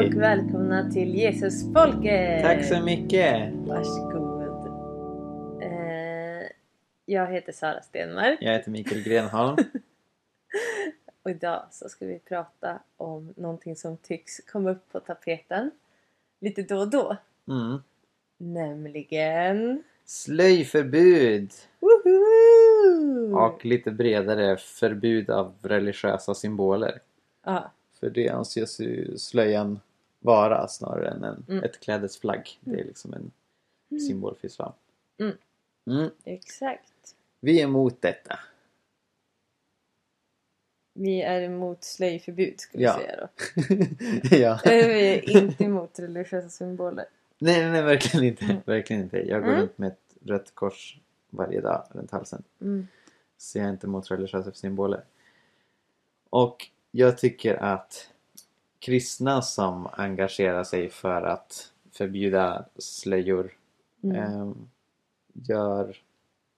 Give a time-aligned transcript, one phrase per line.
[0.00, 0.08] Hej!
[0.08, 2.42] Och välkomna till Jesusfolket!
[2.42, 3.54] Tack så mycket!
[3.54, 4.66] Varsågod.
[5.62, 6.48] Eh,
[7.04, 9.56] jag heter Sara Stenmark Jag heter Mikael Grenholm.
[11.22, 15.70] och idag så ska vi prata om någonting som tycks komma upp på tapeten
[16.40, 17.16] lite då och då.
[17.48, 17.78] Mm.
[18.38, 19.82] Nämligen...
[20.04, 21.52] Slöjförbud!
[21.80, 23.36] Woho!
[23.36, 26.98] Och lite bredare förbud av religiösa symboler.
[27.44, 29.80] Ja, För det anses ju slöjan
[30.20, 31.64] vara snarare än en, Mm.
[31.64, 32.58] ett klädesplagg.
[32.60, 33.30] Det är liksom en
[34.00, 34.72] symbol för islam.
[35.18, 35.36] Mm.
[35.90, 36.10] Mm.
[36.24, 37.14] exakt.
[37.40, 38.38] Vi är emot detta.
[40.94, 42.98] Vi är emot slöjförbud skulle Ja.
[42.98, 43.16] vi säga
[44.30, 44.36] då.
[44.36, 44.60] ja.
[44.64, 47.04] Eh, Vi är inte emot religiösa symboler.
[47.38, 48.60] Nej, nej, nej, verkligen inte.
[48.64, 49.18] Verkligen inte.
[49.18, 49.60] Jag går Mm.
[49.60, 50.98] runt med ett rött kors
[51.30, 52.42] varje dag runt halsen.
[52.60, 52.88] Mm.
[53.36, 55.04] Så jag är inte emot religiösa symboler.
[56.30, 58.10] Och jag tycker att
[58.80, 63.52] kristna som engagerar sig för att förbjuda slöjor
[64.02, 64.16] Mm.
[64.16, 64.68] ehm,
[65.32, 65.96] gör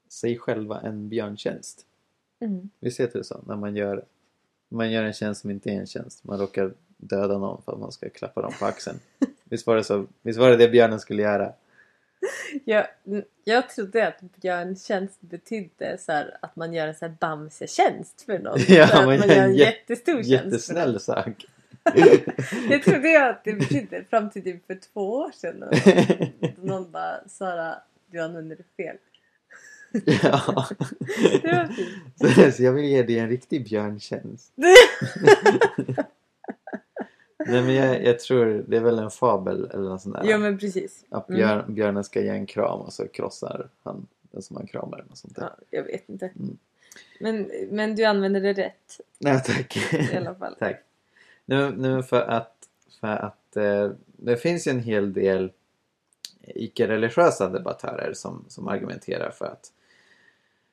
[0.09, 1.87] sig själva en björntjänst.
[2.41, 2.71] Mm.
[2.81, 3.41] Visst heter det så?
[3.47, 4.05] När man gör,
[4.69, 6.25] man gör en tjänst som inte är en tjänst.
[6.25, 8.99] Man råkar döda någon för att man ska klappa dem på axeln.
[9.45, 10.07] Visst var det så?
[10.23, 11.53] Visst var det det björnen skulle göra?
[12.65, 12.87] Jag,
[13.45, 18.39] jag trodde att björntjänst betydde så här, att man gör en så här bamsetjänst för
[18.39, 18.59] någon.
[18.69, 20.29] Ja, man man gör en en jät- jättestor tjänst.
[20.31, 21.47] Jättesnäll sak.
[22.69, 25.65] Det trodde jag att det betydde fram till typ för två år sedan.
[26.63, 27.75] Någon bara Sara,
[28.11, 28.97] du använder det fel.
[30.23, 30.67] ja.
[31.43, 32.55] Det var fint.
[32.57, 34.53] Så, jag vill ge dig en riktig björntjänst.
[37.47, 40.25] Nej men jag, jag tror det är väl en fabel eller något sånt där.
[40.31, 41.05] Ja men precis.
[41.09, 41.39] Att Mm.
[41.39, 45.09] björn, björnen ska ge en kram och så krossar han den som han kramar eller
[45.09, 45.43] något sånt där.
[45.43, 46.27] Ja, jag vet inte.
[46.27, 46.59] Mm.
[47.21, 49.77] Men, men du använder det rätt Nej tack.
[49.93, 50.57] i alla fall.
[50.59, 50.83] tack.
[51.45, 52.55] Nu, nu för att,
[53.01, 55.53] för att eh, det finns ju en hel del
[56.43, 59.73] icke-religiösa debattörer som, som argumenterar för att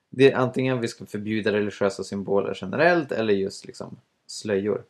[0.09, 3.97] det är antingen vi ska förbjuda religiösa symboler generellt eller just liksom
[4.27, 4.83] slöjor.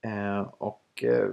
[0.00, 1.28] Eh, och eh,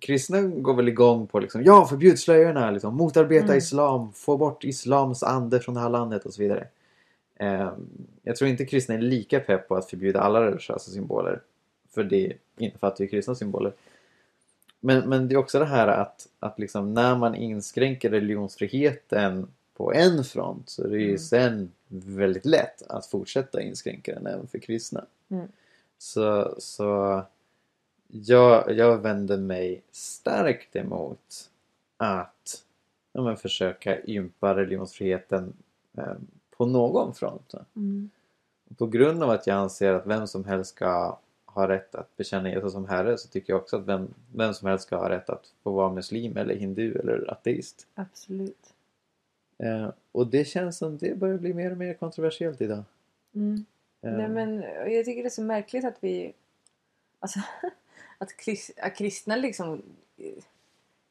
[0.00, 3.58] kristna går väl igång på liksom ja förbjud slöjorna, liksom, motarbeta Mm.
[3.58, 6.68] islam, få bort islams ande från det här landet och så vidare.
[7.36, 7.72] Eh,
[8.22, 11.42] jag tror inte kristna är lika pepp på att förbjuda alla religiösa symboler.
[11.96, 13.72] För det innefattar ju kristna symboler.
[14.80, 19.92] Men, men det är också det här att, att liksom när man inskränker religionsfriheten på
[19.92, 21.18] en front så är det ju Mm.
[21.18, 25.04] sen väldigt lätt att fortsätta inskränka den även för kristna.
[25.28, 25.48] Mm.
[25.98, 27.22] Så, så
[28.08, 31.50] jag, jag vänder mig starkt emot
[31.96, 32.64] att
[33.12, 35.52] ja, men försöka ympa religionsfriheten
[35.98, 36.14] eh,
[36.56, 37.54] på någon front.
[37.76, 38.10] Mm.
[38.78, 41.18] På grund av att jag anser att vem som helst ska
[41.56, 44.68] ha rätt att bekänna Jesus som Herre så tycker jag också att vem, vem som
[44.68, 47.86] helst ska ha rätt att få vara muslim eller hindu eller ateist.
[47.94, 48.74] Absolut.
[49.58, 52.82] Eh, och det känns som det börjar bli mer och mer kontroversiellt idag.
[53.34, 53.64] Mm.
[54.02, 54.62] Eh, Nej men
[54.92, 56.32] jag tycker det är så märkligt att vi...
[57.20, 57.40] Alltså
[58.18, 59.82] att, kris, att kristna liksom
[60.16, 60.42] eh,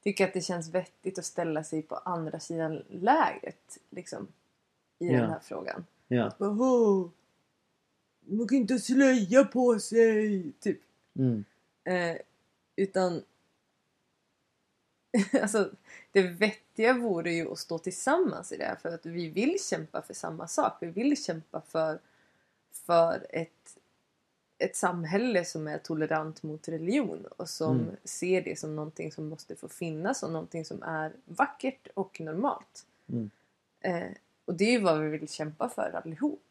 [0.03, 4.27] tycker att det känns vettigt att ställa sig på andra sidan lägret liksom
[4.99, 5.21] i Ja.
[5.21, 5.85] den här frågan.
[6.07, 6.31] Ja.
[8.25, 10.51] Man kan inte slöja på sig!
[10.59, 10.81] Typ.
[11.15, 11.45] Mm.
[11.83, 12.17] Eh,
[12.75, 13.23] utan
[15.41, 15.71] alltså
[16.11, 20.01] det vettiga vore ju att stå tillsammans i det här för att vi vill kämpa
[20.01, 20.77] för samma sak.
[20.81, 21.99] Vi vill kämpa för,
[22.71, 23.77] för ett,
[24.57, 27.95] ett samhälle som är tolerant mot religion och som Mm.
[28.03, 32.85] ser det som någonting som måste få finnas och någonting som är vackert och normalt.
[33.07, 33.29] Mm.
[33.79, 34.11] Eh,
[34.45, 36.41] och det är ju vad vi vill kämpa för allihop.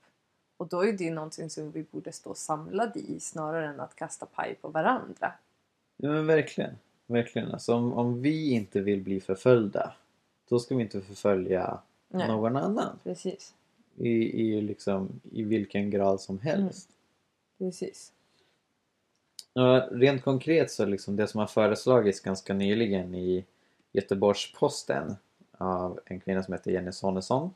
[0.56, 3.96] Och då är det ju någonting som vi borde stå samlade i snarare än att
[3.96, 5.32] kasta paj på varandra.
[5.96, 6.74] Ja men verkligen.
[7.06, 7.52] Verkligen.
[7.52, 9.94] Alltså, om, om vi inte vill bli förföljda
[10.48, 12.28] då ska vi inte förfölja Nej.
[12.28, 12.98] någon annan.
[13.04, 13.54] Precis.
[13.96, 16.90] I, i, liksom, I vilken grad som helst.
[17.58, 18.12] Precis.
[19.52, 23.44] Ja, rent konkret så liksom det som har föreslagits ganska nyligen i
[23.92, 25.16] Göteborgs-Posten
[25.58, 27.54] av en kvinna som heter Jenny Sonesson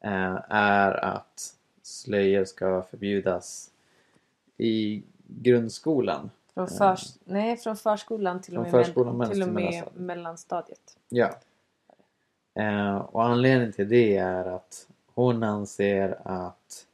[0.00, 3.70] eh, är att slöjor ska förbjudas
[4.56, 6.30] i grundskolan.
[6.54, 6.78] Från, Ja.
[6.78, 9.94] förs nej, från förskolan till och med, förskolan med, till och med mellanstadiet.
[9.94, 10.96] mellanstadiet.
[11.08, 11.30] Ja.
[12.54, 16.86] Eh, och anledningen till det är att hon anser att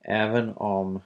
[0.00, 1.00] även om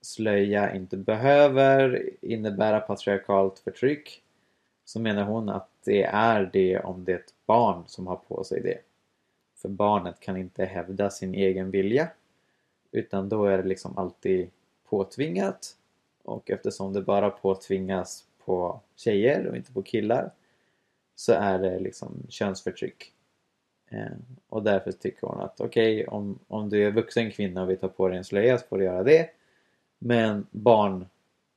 [0.00, 4.22] slöja inte behöver innebära patriarkalt förtryck
[4.84, 8.44] så menar hon att det är det om det är ett barn som har på
[8.44, 8.78] sig det.
[9.56, 12.08] För barnet kan inte hävda sin egen vilja
[12.92, 14.50] utan då är det liksom alltid
[14.88, 15.76] påtvingat
[16.22, 20.30] och eftersom det bara påtvingas på tjejer och inte på killar
[21.14, 23.12] så är det liksom könsförtryck.
[23.90, 24.16] Eh,
[24.48, 27.78] och därför tycker hon att okej, okay, om, om du är vuxen kvinna och vill
[27.78, 29.30] ta på dig en slöja så får du göra det.
[29.98, 31.06] Men barn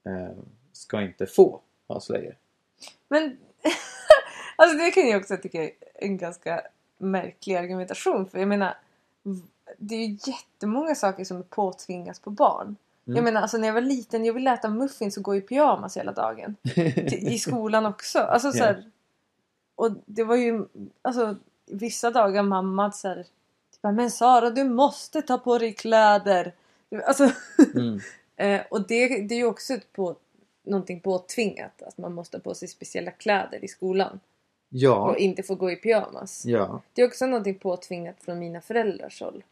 [0.06, 0.38] eh,
[0.72, 2.36] ska inte få ha slöjor.
[3.08, 3.24] Men
[4.56, 6.62] alltså det kan jag också tycka är en ganska
[6.98, 8.30] märklig argumentation.
[8.30, 8.78] För jag menar,
[9.82, 12.76] det är ju jättemånga saker som påtvingas på barn.
[13.08, 13.16] Mm.
[13.16, 15.98] Jag menar alltså när jag var liten, jag ville äta muffins och gå i pyjamas
[15.98, 16.56] hela dagen.
[17.08, 18.20] I skolan också.
[18.20, 18.92] Alltså så här,
[19.76, 20.66] Och det var ju,
[21.02, 21.36] alltså
[21.66, 23.16] vissa dagar mamma så här,
[23.72, 26.54] typ, Men Sara du måste ta på dig kläder.
[27.06, 27.32] Alltså,
[27.76, 28.00] mm.
[28.36, 30.16] eh, och det, det är ju också på,
[30.64, 31.82] någonting påtvingat.
[31.82, 34.20] Att man måste ha på sig speciella kläder i skolan.
[34.70, 35.10] Ja.
[35.10, 36.46] Och inte få gå i pyjamas.
[36.46, 36.82] Ja.
[36.94, 39.44] Det är också någonting påtvingat från mina föräldrars håll.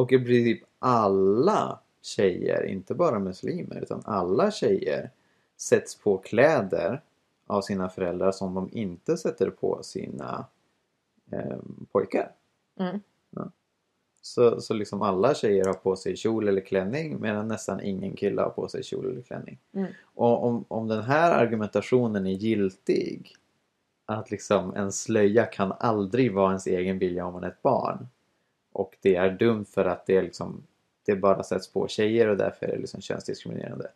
[0.00, 5.10] Och i princip alla tjejer, inte bara muslimer, utan alla tjejer
[5.56, 7.02] sätts på kläder
[7.46, 10.46] av sina föräldrar som de inte sätter på sina
[11.32, 11.58] eh,
[11.92, 12.32] pojkar.
[12.78, 13.00] Mm.
[13.30, 13.50] Ja.
[14.22, 18.42] Så, så liksom alla tjejer har på sig kjol eller klänning medan nästan ingen kille
[18.42, 19.58] har på sig kjol eller klänning.
[19.72, 19.92] Mm.
[20.14, 23.36] Och om, om den här argumentationen är giltig
[24.06, 28.06] att liksom en slöja kan aldrig vara ens egen vilja om man är ett barn.
[28.80, 30.62] Och det är dumt för att det, liksom,
[31.06, 33.90] det bara sätts på tjejer och därför är det liksom könsdiskriminerande.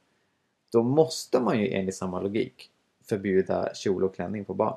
[0.73, 2.71] Då måste man ju enligt samma logik
[3.05, 4.77] förbjuda kjol och klänning på barn.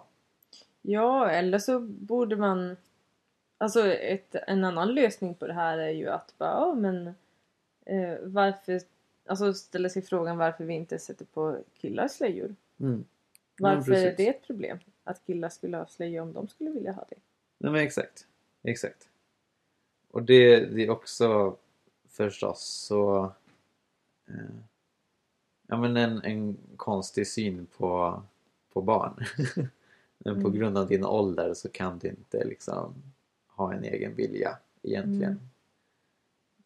[0.81, 2.77] Ja, eller så borde man...
[3.57, 7.07] Alltså ett, en annan lösning på det här är ju att bara, ja men
[7.85, 8.81] eh, varför...
[9.25, 12.55] Alltså ställa sig frågan varför vi inte sätter på killars slöjor.
[12.79, 13.05] Mm.
[13.59, 14.79] Varför ja, är det ett problem?
[15.03, 17.17] Att killar skulle ha slöja om de skulle vilja ha det.
[17.57, 18.27] Nej men exakt.
[18.63, 19.09] Exakt.
[20.11, 21.57] Och det, det är också
[22.07, 23.31] förstås så...
[24.27, 24.55] Eh,
[25.67, 28.23] ja men en, en konstig syn på,
[28.73, 29.25] på barn.
[30.17, 30.53] men på mm.
[30.53, 32.93] grund av din ålder så kan du inte liksom
[33.47, 35.49] ha en egen vilja egentligen.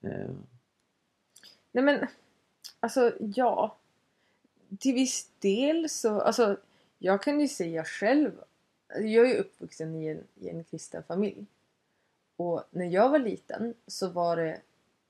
[0.02, 0.22] Mm.
[0.22, 0.36] Eh.
[1.72, 2.08] Nej men
[2.80, 3.78] alltså ja.
[4.80, 6.58] Till viss del så, alltså
[6.98, 8.32] jag kan ju säga själv,
[8.88, 11.46] jag är uppvuxen i en, i en kristen familj.
[12.42, 14.62] Och när jag var liten så var det,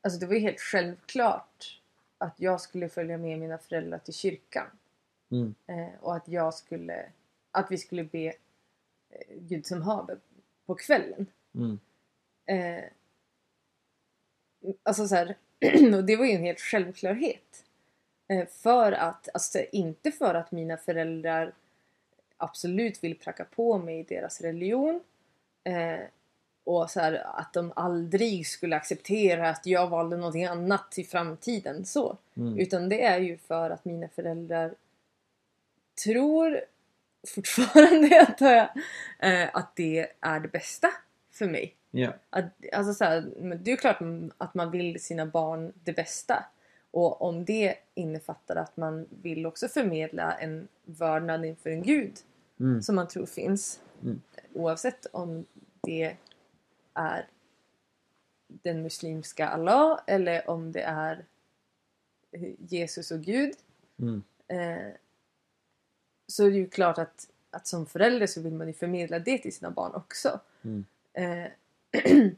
[0.02, 1.82] alltså det var helt självklart
[2.18, 4.68] att jag skulle följa med mina föräldrar till kyrkan.
[5.30, 5.56] Mm.
[5.68, 7.12] Eh, och att jag skulle,
[7.52, 10.18] att vi skulle be eh, Gud som haver
[10.66, 11.26] på kvällen.
[11.56, 11.80] Mm.
[12.46, 12.84] Eh,
[14.84, 15.36] alltså så här,
[15.96, 17.66] och det var ju en helt självklarhet.
[18.28, 21.54] Eh, för att, alltså inte för att mina föräldrar
[22.38, 25.04] absolut vill pracka på mig deras religion.
[26.64, 31.86] Och så här, att de aldrig skulle acceptera att jag valde någonting annat i framtiden.
[31.86, 32.18] så.
[32.38, 32.60] Mm.
[32.60, 34.74] Utan det är ju för att mina föräldrar
[36.04, 36.62] tror
[37.28, 38.70] fortfarande antar jag,
[39.20, 40.88] eh, att det är det bästa
[41.32, 41.76] för mig.
[41.94, 42.14] Yeah.
[42.30, 43.22] Att, alltså så här,
[43.56, 44.02] det är klart
[44.38, 46.46] att man vill sina barn det bästa.
[46.92, 52.14] Och om det innefattar att man vill också förmedla en vördnad inför en gud
[52.60, 52.82] mm.
[52.82, 53.80] som man tror finns.
[54.04, 54.22] Mm.
[54.54, 55.46] Oavsett om
[55.84, 56.16] det
[56.94, 57.28] är
[58.48, 61.26] den muslimska Allah eller om det är
[62.58, 63.54] Jesus och Gud.
[64.00, 64.24] Mm.
[64.48, 64.94] Eh,
[66.28, 69.38] så är det ju klart att, att som förälder så vill man ju förmedla det
[69.38, 70.40] till sina barn också.
[70.62, 70.86] Mm.
[71.14, 71.52] Eh,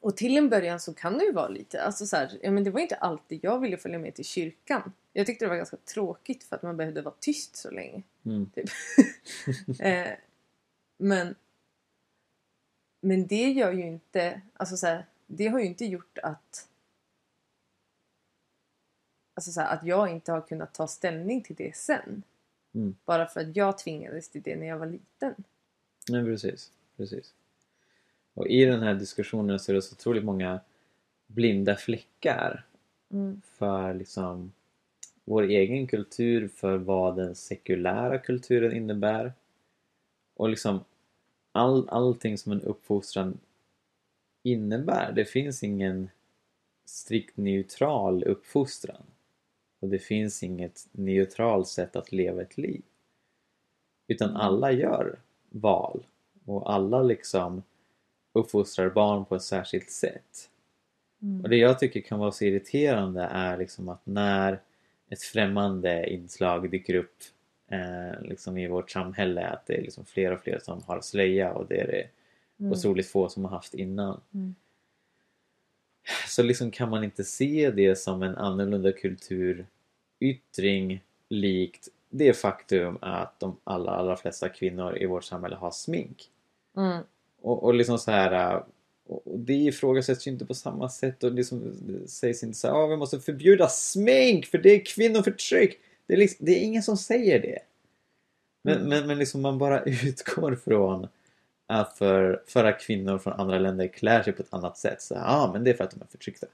[0.00, 2.64] och till en början så kan det ju vara lite, alltså så här, ja men
[2.64, 4.92] det var inte alltid jag ville följa med till kyrkan.
[5.12, 8.02] Jag tyckte det var ganska tråkigt för att man behövde vara tyst så länge.
[8.24, 8.50] Mm.
[8.54, 8.70] Typ.
[9.80, 10.12] eh,
[10.96, 11.34] men
[13.04, 16.68] men det gör ju inte, alltså så här, det har ju inte gjort att
[19.36, 22.22] Alltså så här, att jag inte har kunnat ta ställning till det sen.
[22.74, 22.96] Mm.
[23.04, 25.34] Bara för att jag tvingades till det när jag var liten.
[26.08, 27.34] Nej precis, precis.
[28.34, 30.60] Och i den här diskussionen så är det så otroligt många
[31.26, 32.64] blinda fläckar
[33.10, 33.40] mm.
[33.44, 34.52] för liksom
[35.24, 39.32] vår egen kultur, för vad den sekulära kulturen innebär.
[40.34, 40.84] Och liksom
[41.54, 43.38] all, allting som en uppfostran
[44.42, 45.12] innebär.
[45.12, 46.10] Det finns ingen
[46.84, 49.02] strikt neutral uppfostran.
[49.80, 52.82] Och det finns inget neutralt sätt att leva ett liv.
[54.08, 55.18] Utan alla gör
[55.50, 56.06] val.
[56.44, 57.62] Och alla liksom
[58.32, 60.50] uppfostrar barn på ett särskilt sätt.
[61.22, 61.40] Mm.
[61.40, 64.60] Och det jag tycker kan vara så irriterande är liksom att när
[65.10, 67.16] ett främmande inslag dyker upp
[67.68, 71.52] eh, liksom i vårt samhälle att det är liksom fler och fler som har slöja
[71.52, 72.08] och det är det
[72.60, 72.72] mm.
[72.72, 74.20] otroligt få som har haft innan.
[74.34, 74.54] Mm.
[76.28, 79.66] Så liksom kan man inte se det som en annorlunda kultur
[80.20, 86.30] yttring likt det faktum att de allra, allra flesta kvinnor i vårt samhälle har smink.
[86.76, 87.02] Mm.
[87.40, 88.56] Och, och liksom så här...
[88.56, 88.68] Och
[89.06, 92.74] och det ifrågasätts ju inte på samma sätt och liksom, det sägs inte så här,
[92.74, 95.80] "Ah, vi måste förbjuda smink för det är kvinnoförtryck.
[96.06, 97.58] Det är, liksom, det är ingen som säger det.
[98.62, 98.88] Men, Mm.
[98.88, 101.08] men, men liksom man bara utgår från
[101.66, 105.02] att för, för att kvinnor från andra länder klär sig på ett annat sätt.
[105.02, 106.46] Så, ja, ah, men det är för att de är förtryckta.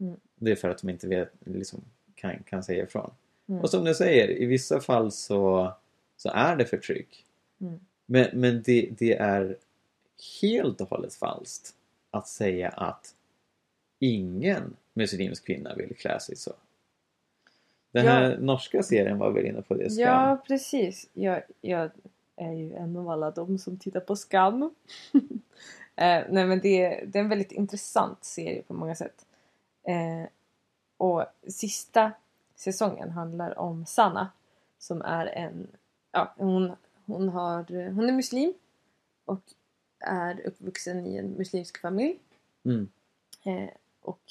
[0.00, 0.16] Mm.
[0.36, 1.80] Det är för att de inte vet, liksom,
[2.14, 3.10] kan, kan säga ifrån.
[3.48, 3.60] Mm.
[3.60, 5.72] Och som du säger, i vissa fall så,
[6.16, 7.24] så är det förtryck.
[7.60, 7.80] Mm.
[8.06, 9.56] Men, men det, det är
[10.42, 11.74] helt och hållet falskt
[12.10, 13.14] att säga att
[13.98, 16.52] ingen muslimsk kvinna vill klä sig så.
[17.92, 18.10] Den Ja.
[18.12, 19.90] här norska serien var väl inne på det?
[19.90, 20.04] Skam?
[20.04, 21.08] Ja, precis.
[21.12, 21.90] Jag, jag
[22.36, 24.62] är ju en av alla de som tittar på Skam.
[25.96, 29.26] eh, nej, men det, det är en väldigt intressant serie på många sätt.
[29.82, 30.28] Eh,
[30.96, 32.12] och sista
[32.54, 34.30] säsongen handlar om Sanna
[34.78, 35.66] som är en...
[36.12, 36.72] Ja, hon,
[37.06, 38.52] hon, har, hon är muslim
[39.24, 39.40] och
[40.00, 42.18] är uppvuxen i en muslimsk familj.
[42.64, 42.88] Mm.
[43.44, 43.70] Eh,
[44.00, 44.22] och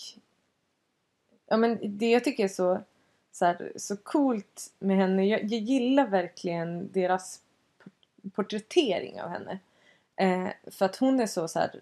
[1.48, 2.82] ja, men det jag tycker är så,
[3.32, 7.42] så, här, så coolt med henne, jag, jag gillar verkligen deras
[7.84, 9.60] por- porträttering av henne.
[10.16, 11.82] Eh, för att hon är så, så här,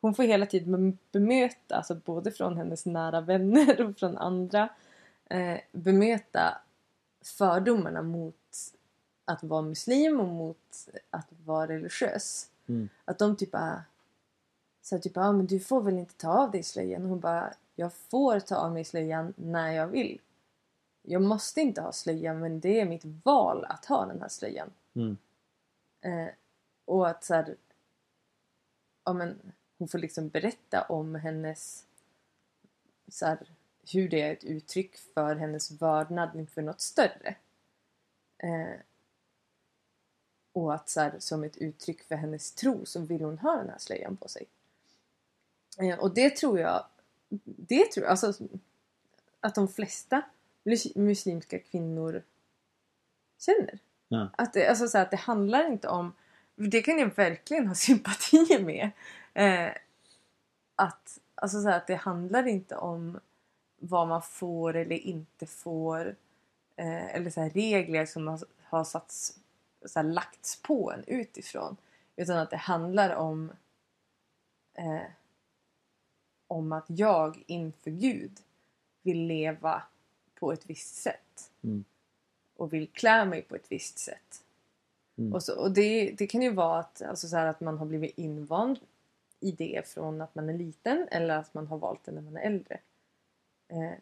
[0.00, 4.68] hon får hela tiden bem- bemöta, alltså både från hennes nära vänner och från andra,
[5.30, 6.58] eh, bemöta
[7.24, 8.36] fördomarna mot
[9.24, 12.50] att vara muslim och mot att vara religiös.
[12.68, 12.88] Mm.
[13.04, 13.84] Att de typ bara
[14.82, 17.02] så här, typ, ah, men du får väl inte ta av dig slöjan?
[17.02, 20.20] Och hon bara, jag får ta av mig slöjan när jag vill.
[21.02, 24.70] Jag måste inte ha slöjan men det är mitt val att ha den här slöjan.
[24.94, 25.16] Mm.
[26.00, 26.28] Eh,
[26.84, 27.56] och att så här,
[29.04, 31.86] ja, men, hon får liksom berätta om hennes
[33.08, 33.50] så här,
[33.92, 37.36] hur det är ett uttryck för hennes vördnad inför något större.
[38.38, 38.80] Eh,
[40.52, 43.70] och att så här, som ett uttryck för hennes tro så vill hon ha den
[43.70, 44.46] här slöjan på sig.
[45.78, 46.86] Eh, och det tror jag,
[47.44, 48.32] det tror jag, alltså
[49.40, 50.22] att de flesta
[50.64, 52.22] mus- muslimska kvinnor
[53.38, 53.78] känner.
[54.08, 54.30] Ja.
[54.38, 56.12] Att det, alltså så här, att det handlar inte om,
[56.54, 58.90] det kan jag verkligen ha sympati med.
[59.34, 59.72] Eh,
[60.76, 63.20] att, alltså så här, att det handlar inte om
[63.78, 66.16] vad man får eller inte får.
[66.76, 69.38] Eh, eller så här, regler som har, har satts,
[69.84, 71.76] så här, lagts på en utifrån.
[72.16, 73.52] Utan att det handlar om
[74.74, 75.02] eh,
[76.46, 78.40] om att jag inför Gud
[79.02, 79.82] vill leva
[80.34, 81.50] på ett visst sätt.
[81.62, 81.84] Mm.
[82.56, 84.44] Och vill klä mig på ett visst sätt.
[85.18, 85.32] Mm.
[85.32, 87.86] Och, så, och det, det kan ju vara att, alltså så här, att man har
[87.86, 88.78] blivit invand
[89.40, 92.36] i det från att man är liten eller att man har valt det när man
[92.36, 92.80] är äldre.
[93.68, 93.98] Eh,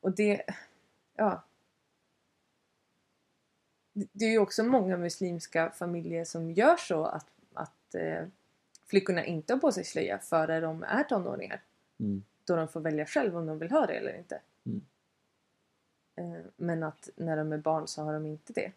[0.00, 0.42] och det...
[1.16, 1.42] Ja.
[3.92, 8.26] Det det är ju också många muslimska familjer som gör så att, att eh,
[8.90, 11.62] flickorna inte har på sig slöja före de är tonåringar.
[12.00, 12.24] Mm.
[12.44, 14.40] Då de får välja själv om de vill ha det eller inte.
[14.66, 14.82] Mm.
[16.16, 18.72] Eh, men att när de är barn så har de inte det.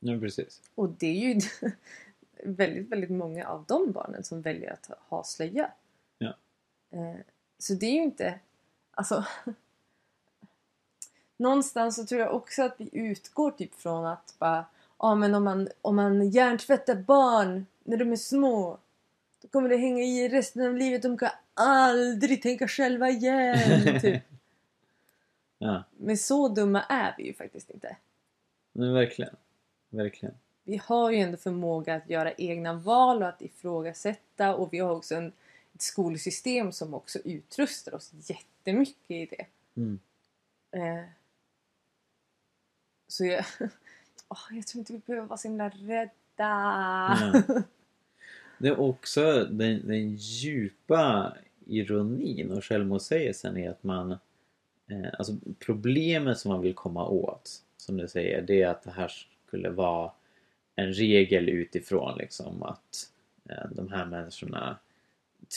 [0.00, 0.62] Ja, precis.
[0.74, 1.40] Och det är ju
[2.44, 5.70] väldigt, väldigt många av de barnen som väljer att ha slöja.
[6.18, 6.34] Ja.
[6.90, 7.16] Eh,
[7.58, 8.40] Så det är ju inte...
[8.90, 9.24] Alltså...
[11.36, 14.64] Någonstans så tror jag också att vi utgår typ från att bara...
[14.98, 18.78] Ja men om man, om man hjärntvättar barn när de är små
[19.42, 21.02] då kommer det hänga i resten av livet.
[21.02, 24.00] De kan aldrig tänka själva igen.
[24.00, 24.22] Typ.
[25.58, 27.96] Ja, Men så dumma är vi ju faktiskt inte.
[28.72, 29.36] men verkligen.
[29.90, 30.34] Verkligen.
[30.64, 34.90] vi har ju ändå förmåga att göra egna val och att ifrågasätta och vi har
[34.90, 35.32] också en,
[35.74, 39.46] ett skolsystem som också utrustar oss jättemycket i det.
[39.76, 39.98] Mm.
[40.70, 41.04] Eh,
[43.08, 43.44] så jag,
[44.28, 46.10] åh, jag tror inte vi behöver vara så himla rädda.
[46.36, 47.42] Ja.
[48.62, 54.12] Det är också den, den djupa ironin och självmotsägelsen i att man...
[54.86, 58.90] Eh, alltså problemet som man vill komma åt, som du säger, det är att det
[58.90, 59.12] här
[59.46, 60.10] skulle vara
[60.76, 63.10] en regel utifrån liksom att
[63.48, 64.76] eh, de här människorna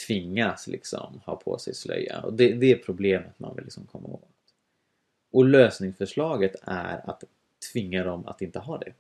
[0.08, 2.22] tvingas liksom ha på sig slöja.
[2.22, 4.30] Och det, det är problemet man vill liksom komma åt.
[5.32, 7.24] Och lösningsförslaget är att
[7.72, 8.94] tvinga dem att inte ha det.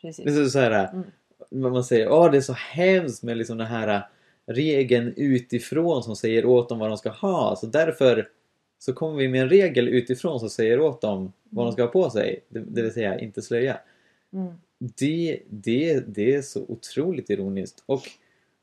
[0.00, 0.24] Precis.
[0.24, 1.10] Det är så här, Mm.
[1.50, 4.02] Vad man säger, åh det är så hemskt med liksom den här äh,
[4.46, 7.56] regeln utifrån som säger åt dem vad de ska ha.
[7.56, 8.28] Så därför
[8.78, 11.88] så kommer vi med en regel utifrån som säger åt dem vad de ska ha
[11.88, 12.44] på sig.
[12.48, 13.80] Det, det vill säga inte slöja.
[14.32, 14.54] Mm.
[14.78, 17.82] Det, det, det är så otroligt ironiskt.
[17.86, 18.02] Och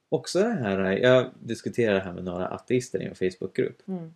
[0.09, 3.87] också det här, jag diskuterar det här med några ateister i en Facebookgrupp.
[3.87, 4.13] Mm.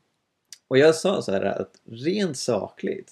[0.67, 3.11] Och jag sa så här att rent sakligt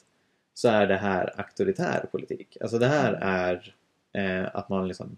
[0.54, 2.58] så är det här auktoritär politik.
[2.62, 3.76] Alltså det här är
[4.14, 5.18] eh, att man liksom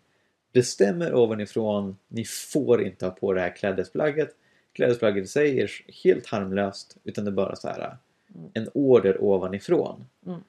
[0.53, 4.35] bestämmer ovanifrån, ni får inte ha på det här klädesplagget.
[4.73, 5.71] Klädesplagget i sig är
[6.03, 7.97] helt harmlöst utan det är bara så här
[8.35, 8.51] Mm.
[8.53, 10.05] en order ovanifrån.
[10.25, 10.39] Mm.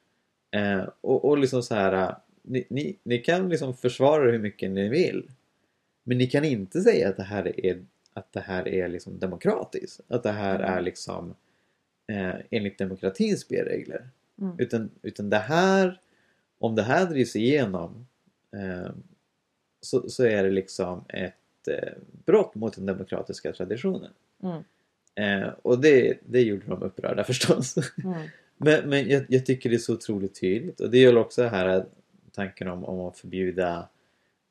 [0.50, 4.70] Eh, och, och liksom så här ni, ni, ni kan liksom försvara det hur mycket
[4.70, 5.30] ni vill.
[6.02, 10.00] Men ni kan inte säga att det här är, att det här är liksom demokratiskt.
[10.08, 10.70] Att det här Mm.
[10.72, 11.34] är liksom
[12.06, 14.08] eh, enligt demokratins spelregler.
[14.40, 14.54] Mm.
[14.58, 16.00] Utan, utan det här,
[16.58, 18.06] om det här drivs igenom
[18.52, 18.90] eh,
[19.80, 21.92] så, så är det liksom ett eh,
[22.26, 24.10] brott mot den demokratiska traditionen.
[24.42, 24.62] Mm.
[25.14, 27.76] Eh, och det, det gjorde de upprörda förstås.
[28.04, 28.28] Mm.
[28.56, 30.80] men men jag, jag tycker det är så otroligt tydligt.
[30.80, 31.86] Och det gäller också det här
[32.32, 33.88] tanken om, om att förbjuda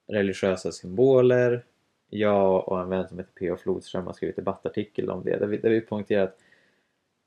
[0.07, 1.65] religiösa symboler.
[2.09, 3.57] Jag och en vän som heter P.O.
[3.57, 6.38] Flodström har skrivit en debattartikel om det där vi, där vi poängterar att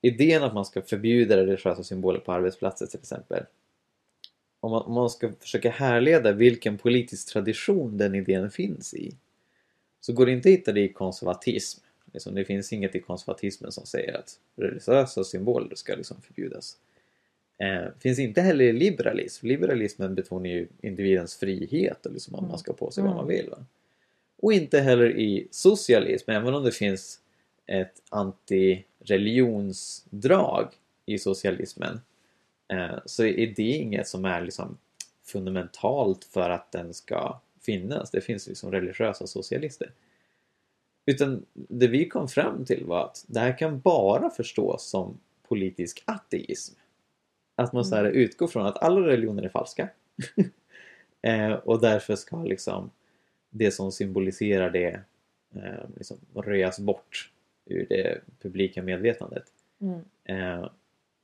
[0.01, 3.45] idén att man ska förbjuda religiösa symboler på arbetsplatser till exempel.
[4.63, 9.15] Om man, om man ska försöka härleda vilken politisk tradition den idén finns i
[10.01, 11.79] så går det inte att hitta det i konservatism.
[12.13, 16.77] Liksom, det finns inget i konservatismen som säger att religiösa symboler ska liksom förbjudas.
[17.57, 19.47] Eh, finns inte heller i liberalism.
[19.47, 23.49] Liberalismen betonar ju individens frihet och liksom att man ska på sig vad man vill.
[23.49, 23.65] Va?
[24.37, 27.19] Och inte heller i socialism, även om det finns
[27.65, 30.67] ett anti-religionsdrag
[31.05, 31.99] i socialismen
[33.05, 34.77] så är det inget som är liksom
[35.23, 38.11] fundamentalt för att den ska finnas.
[38.11, 39.91] Det finns liksom religiösa socialister.
[41.05, 46.03] Utan det vi kom fram till var att det här kan bara förstås som politisk
[46.05, 46.75] ateism.
[47.55, 49.89] Att man så här utgår från att alla religioner är falska.
[51.21, 52.89] eh, och därför ska liksom
[53.49, 55.01] det som symboliserar det
[55.55, 57.31] eh, liksom röjas bort
[57.65, 59.43] ur det publika medvetandet.
[59.81, 59.99] Mm.
[60.23, 60.69] Eh,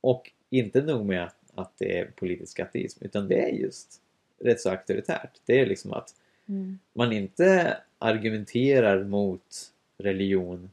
[0.00, 4.00] och inte nog med att, att det är politisk ateism utan det är just
[4.38, 5.40] rätt så auktoritärt.
[5.46, 6.14] Det är liksom att
[6.48, 6.78] Mm.
[6.92, 10.70] man inte argumenterar mot religion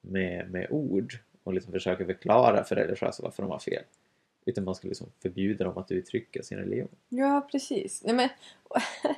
[0.00, 3.82] med, med ord och liksom försöker förklara för religiösa varför de har fel.
[4.44, 6.88] Utan man ska liksom förbjuda dem att uttrycka sin religion.
[7.08, 8.02] Ja, precis.
[8.04, 8.28] Nej, men,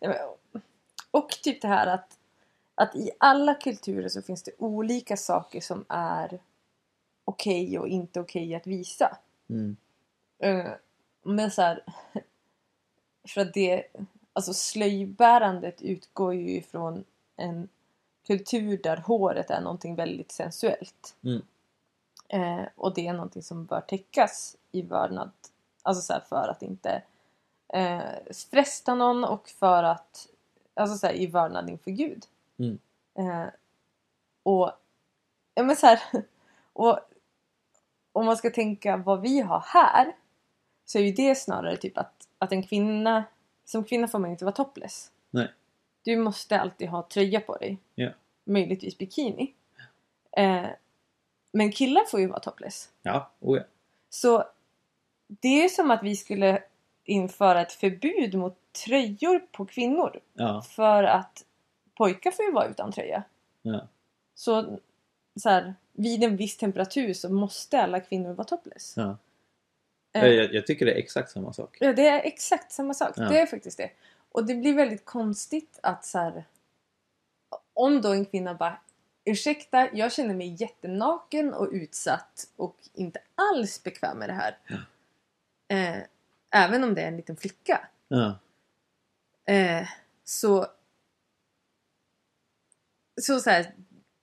[0.00, 0.18] nej,
[0.52, 0.62] men,
[1.10, 2.18] och typ det här att,
[2.74, 6.38] att i alla kulturer så finns det olika saker som är
[7.24, 9.18] okej och inte okej att visa.
[9.50, 9.76] Mm.
[10.38, 10.72] Eh,
[11.22, 11.84] Men så här,
[13.28, 13.84] för att det,
[14.32, 17.04] alltså slöjbärandet utgår ju ifrån
[17.36, 17.68] en
[18.26, 21.16] kultur där håret är någonting väldigt sensuellt.
[21.24, 21.42] Mm.
[22.28, 25.30] Eh, och det är någonting som bör täckas i vördnad.
[25.82, 27.02] Alltså så här för att inte
[27.68, 28.02] eh,
[28.50, 30.28] fresta någon och för att,
[30.74, 32.26] alltså så här, i vördnad inför Gud.
[32.58, 32.78] Mm.
[33.14, 33.48] Eh,
[34.42, 34.72] och,
[35.54, 36.02] ja men så här,
[36.72, 36.98] och
[38.12, 40.12] om man ska tänka vad vi har här
[40.88, 43.24] så är ju det snarare typ att, att en kvinna,
[43.64, 45.10] som kvinna får man inte vara topless.
[45.30, 45.52] Nej.
[46.02, 47.78] Du måste alltid ha tröja på dig.
[47.94, 48.10] Ja.
[48.44, 49.54] Möjligtvis bikini.
[50.36, 50.66] Eh,
[51.52, 52.90] men killar får ju vara topless.
[53.02, 53.64] Ja, oh ja.
[54.08, 54.44] Så
[55.26, 56.62] det är som att vi skulle
[57.04, 60.20] införa ett förbud mot tröjor på kvinnor.
[60.34, 61.44] Ja, För att
[61.94, 63.22] pojkar får ju vara utan tröja.
[63.62, 63.88] ja.
[64.34, 64.78] Så,
[65.40, 68.94] så här, vid en viss temperatur så måste alla kvinnor vara topless.
[68.96, 69.16] ja.
[70.24, 71.76] Eh, Jag, jag tycker det är exakt samma sak.
[71.80, 73.12] Ja, det är exakt samma sak.
[73.16, 73.28] Ja.
[73.28, 73.90] Det är faktiskt det.
[74.32, 76.44] Och det blir väldigt konstigt att så här,
[77.74, 78.80] Om då en kvinna bara
[79.24, 84.58] Ursäkta, jag känner mig jättenaken och utsatt och inte alls bekväm med det här.
[85.68, 86.02] Eh,
[86.50, 87.88] även om det är en liten flicka.
[88.08, 88.38] Ja,
[89.54, 89.88] Eh,
[90.24, 90.66] så
[93.20, 93.74] så, så här,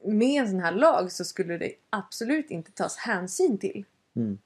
[0.04, 3.86] med en sån här lag så skulle det absolut inte tas hänsyn till.
[4.16, 4.38] mm.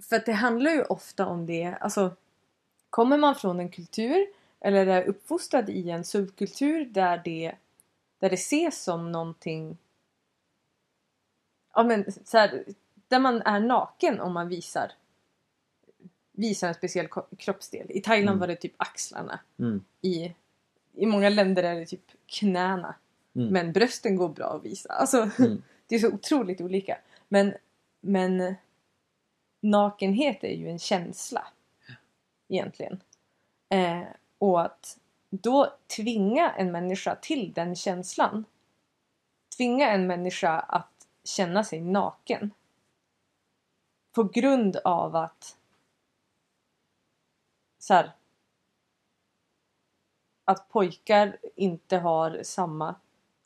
[0.00, 2.16] För att det handlar ju ofta om det, alltså
[2.90, 4.26] kommer man från en kultur
[4.60, 7.52] eller är uppfostrad i en subkultur där det,
[8.18, 9.78] där det ses som någonting
[11.74, 12.64] ja men så här,
[13.08, 14.92] där man är naken om man visar
[16.32, 17.08] visar en speciell
[17.38, 17.86] kroppsdel.
[17.90, 18.38] I Thailand Mm.
[18.40, 19.40] var det typ axlarna.
[19.58, 19.84] Mm.
[20.00, 20.34] I,
[20.92, 22.94] I många länder är det typ knäna.
[23.34, 23.48] Mm.
[23.48, 24.92] Men brösten går bra att visa.
[24.92, 25.62] Alltså, Mm.
[25.86, 26.98] det är så otroligt olika.
[27.28, 27.54] Men,
[28.00, 28.54] men
[29.60, 31.46] nakenhet är ju en känsla.
[32.48, 33.02] Egentligen.
[33.68, 34.02] Eh,
[34.38, 34.98] och att
[35.30, 38.44] då tvinga en människa till den känslan.
[39.56, 42.50] Tvinga en människa att känna sig naken.
[44.12, 45.56] På grund av att
[47.78, 48.12] så här,
[50.44, 52.94] att pojkar inte har samma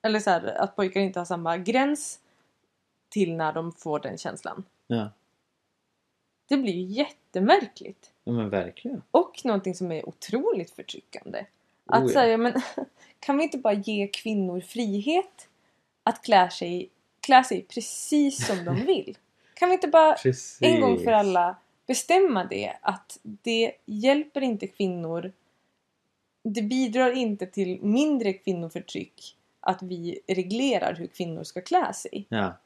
[0.03, 2.21] eller så här, att pojkar inte har samma gräns
[3.09, 4.65] till när de får den känslan.
[4.87, 5.11] Ja.
[6.53, 8.11] Det blir ju jättemärkligt.
[8.25, 9.03] ja men verkligen.
[9.11, 11.47] Och någonting som är otroligt förtryckande.
[11.87, 12.13] Att Oh, ja.
[12.13, 12.53] säga, men
[13.21, 15.49] kan vi inte bara ge kvinnor frihet
[16.03, 19.19] att klä sig, klä sig precis som de vill?
[19.55, 20.59] Kan vi inte bara Precis.
[20.61, 25.33] en gång för alla bestämma det att det hjälper inte kvinnor.
[26.45, 32.27] Det bidrar inte till mindre kvinnoförtryck att vi reglerar hur kvinnor ska klä sig.
[32.29, 32.59] Ja.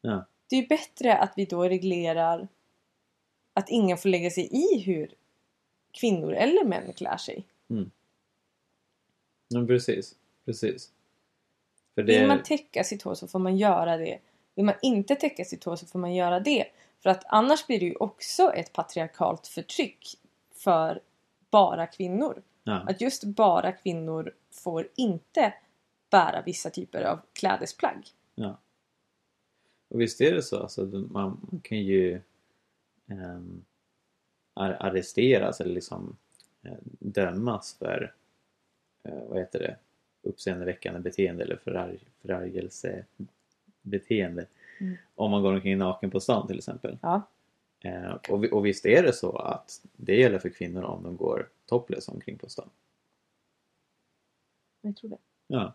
[0.00, 0.24] Ja.
[0.50, 2.48] Det är bättre att vi då reglerar
[3.54, 5.14] att ingen får lägga sig i hur
[5.92, 7.44] kvinnor eller män klär sig.
[9.50, 10.16] Men precis.
[10.44, 10.92] Precis.
[11.94, 12.26] För Vill det...
[12.26, 14.18] man täcka sitt hår så får man göra det.
[14.54, 16.64] Vill man inte täcka sitt hår så får man göra det.
[17.02, 20.18] För att annars blir det ju också ett patriarkalt förtryck
[20.54, 21.00] för
[21.50, 22.42] bara kvinnor.
[22.62, 22.84] ja.
[22.88, 25.54] Att just bara kvinnor får inte
[26.10, 28.08] bära vissa typer av klädesplagg.
[28.34, 28.58] Ja.
[29.88, 30.62] Och visst är det så.
[30.62, 31.10] Alltså, man,
[31.50, 32.20] man kan ju
[34.54, 36.16] arresteras eller liksom
[36.62, 38.14] eh, dömas för
[39.04, 39.76] eh, vad heter det?
[40.24, 44.46] uppseendeväckande beteende eller förarg, förargelsebeteende.
[44.80, 44.96] Mm.
[45.14, 46.98] Om man går omkring naken på stan till exempel.
[47.02, 47.22] Ja.
[47.80, 51.48] Eh, och, och visst är det så att det gäller för kvinnor om de går
[51.66, 52.70] topless omkring på stan.
[54.80, 55.18] Jag tror det.
[55.46, 55.74] Ja.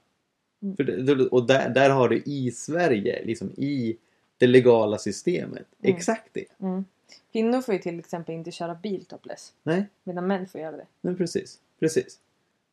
[0.62, 0.76] Mm.
[1.06, 3.98] Det- och där, där har du i Sverige, liksom i
[4.38, 5.96] det legala systemet, Mm.
[5.96, 6.46] exakt det.
[6.60, 6.86] Mm.
[7.32, 9.54] Kvinnor får ju till exempel inte köra bil topless.
[9.64, 10.86] Nej, Medan män får göra det.
[11.02, 11.60] men precis.
[11.80, 12.20] Precis.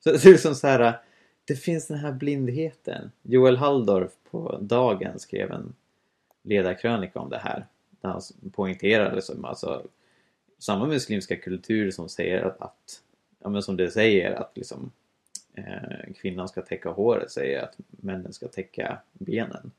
[0.01, 0.99] Så det är liksom så här,
[1.45, 3.11] det finns den här blindheten.
[3.23, 5.75] Joel Halldorf på Dagen skrev en
[6.43, 7.67] ledarkrönika om det här.
[8.01, 9.87] Där han poängterade liksom, alltså,
[10.59, 13.03] samma muslimska kultur som säger att, att
[13.39, 14.93] ja, men som det säger att liksom,
[15.55, 19.71] eh, kvinnan ska täcka håret säger att männen ska täcka benen.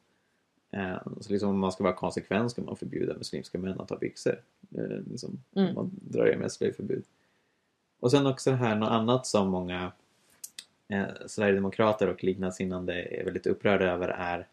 [0.76, 3.98] Eh, så liksom om man ska vara konsekvent ska man förbjuda muslimska män att ha
[3.98, 4.42] byxor.
[4.78, 5.76] Eh, liksom, Mm.
[5.76, 7.04] Man drar ju med slöjförbud.
[8.00, 9.92] Och sen också det här något annat som många
[10.88, 14.48] eh, Sverigedemokrater och liknande är väldigt upprörda över är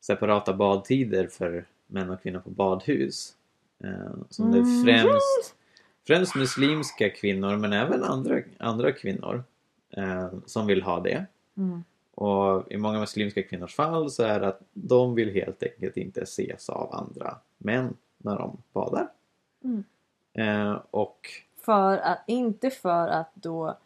[0.00, 3.34] separata badtider för män och kvinnor på badhus.
[3.84, 4.70] Eh, som det Mm.
[4.70, 5.54] är främst,
[6.06, 9.44] främst muslimska kvinnor men även andra, andra kvinnor
[9.90, 11.26] eh, som vill ha det.
[11.56, 11.84] Mm.
[12.14, 16.22] Och i många muslimska kvinnors fall så är det att de vill helt enkelt inte
[16.22, 19.08] ses av andra män när de badar.
[19.64, 19.84] Mm.
[20.32, 21.28] Eh, och
[21.60, 23.78] För att, inte för att då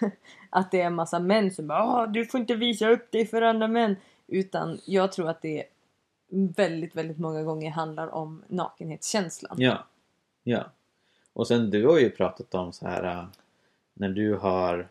[0.50, 3.26] att det är en massa män som bara "Ah, du får inte visa upp dig
[3.26, 3.96] för andra män.
[4.26, 5.64] Utan jag tror att det
[6.28, 9.56] väldigt, väldigt många gånger handlar om nakenhetskänslan.
[9.58, 9.84] Ja,
[10.42, 10.64] ja.
[11.32, 13.24] Och sen du har ju pratat om så här äh,
[13.94, 14.88] när du har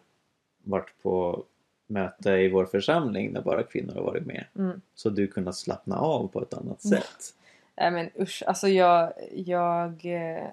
[0.63, 1.43] varit på
[1.88, 4.45] möte i vår församling där bara kvinnor har varit med.
[4.56, 4.82] Mm.
[4.95, 7.02] Så du kunnat slappna av på ett annat Mm.
[7.02, 7.36] sätt.
[7.78, 10.48] Nej men usch, alltså jag, jag, eh,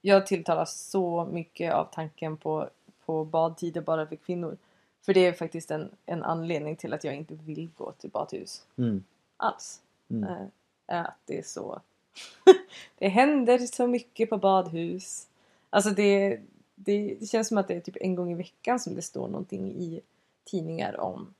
[0.00, 2.68] jag tilltalas så mycket av tanken på,
[3.06, 4.56] på badtider bara för kvinnor.
[5.02, 8.62] För det är faktiskt en, en anledning till att jag inte vill gå till badhus
[8.78, 9.04] Mm.
[9.36, 9.80] alls.
[10.10, 10.24] Mm.
[10.86, 11.80] Är att det är så...
[12.98, 15.26] det händer så mycket på badhus.
[15.70, 16.40] Alltså det,
[16.74, 19.28] det, det känns som att det är typ en gång i veckan som det står
[19.28, 20.00] någonting i
[20.44, 21.34] tidningar om,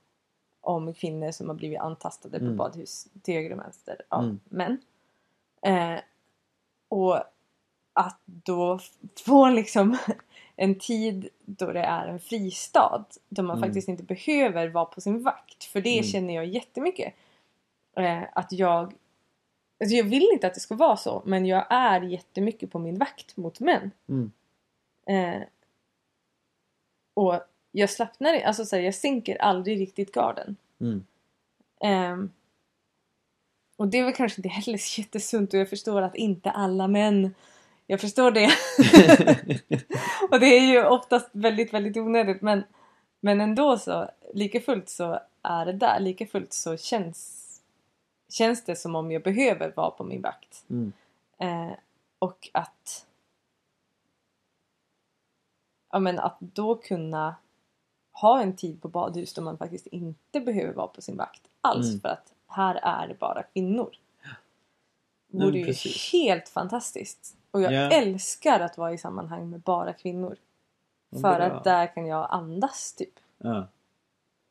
[0.61, 2.57] om kvinnor som har blivit antastade på Mm.
[2.57, 4.41] badhus till höger och vänster av Mm.
[4.45, 4.79] män.
[5.63, 6.01] Eh,
[6.89, 7.17] och
[7.93, 8.79] att då
[9.27, 9.99] få liksom
[10.57, 13.69] en tid då det är en fristad då man Mm.
[13.69, 15.65] faktiskt inte behöver vara på sin vakt.
[15.65, 16.05] För det Mm.
[16.05, 17.15] känner jag jättemycket.
[17.97, 18.95] Eh, att jag
[19.81, 22.99] Alltså jag vill inte att det ska vara så men jag är jättemycket på min
[22.99, 23.91] vakt mot män.
[24.09, 24.33] Mm.
[25.07, 25.43] Eh,
[27.15, 27.35] och
[27.77, 30.57] jag slappnar, alltså så här, jag sänker aldrig riktigt garden.
[30.81, 31.07] Mm.
[31.81, 32.33] Ehm,
[33.77, 36.89] och det är väl kanske inte heller så jättesunt och jag förstår att inte alla
[36.89, 37.35] män
[37.87, 38.47] jag förstår det.
[40.31, 42.65] och det är ju oftast väldigt, väldigt onödigt men,
[43.21, 46.01] men ändå så, lika fullt så är det där.
[46.01, 47.43] Lika fullt så känns,
[48.29, 50.65] känns det som om jag behöver vara på min vakt.
[50.71, 50.93] Mm.
[51.39, 51.77] Eh,
[52.19, 53.07] och att
[55.93, 57.35] ja, men att då kunna
[58.15, 61.89] ha en tid på badhus då man faktiskt inte behöver vara på sin vakt alls
[61.89, 62.01] Mm.
[62.01, 63.91] för att här är det bara kvinnor.
[65.29, 66.13] Det vore ju precis.
[66.13, 67.37] helt fantastiskt.
[67.51, 67.91] Och jag Ja.
[67.91, 70.37] älskar att vara i sammanhang med bara kvinnor.
[71.13, 71.33] För bra.
[71.43, 73.13] att där kan jag andas typ.
[73.39, 73.69] Ja.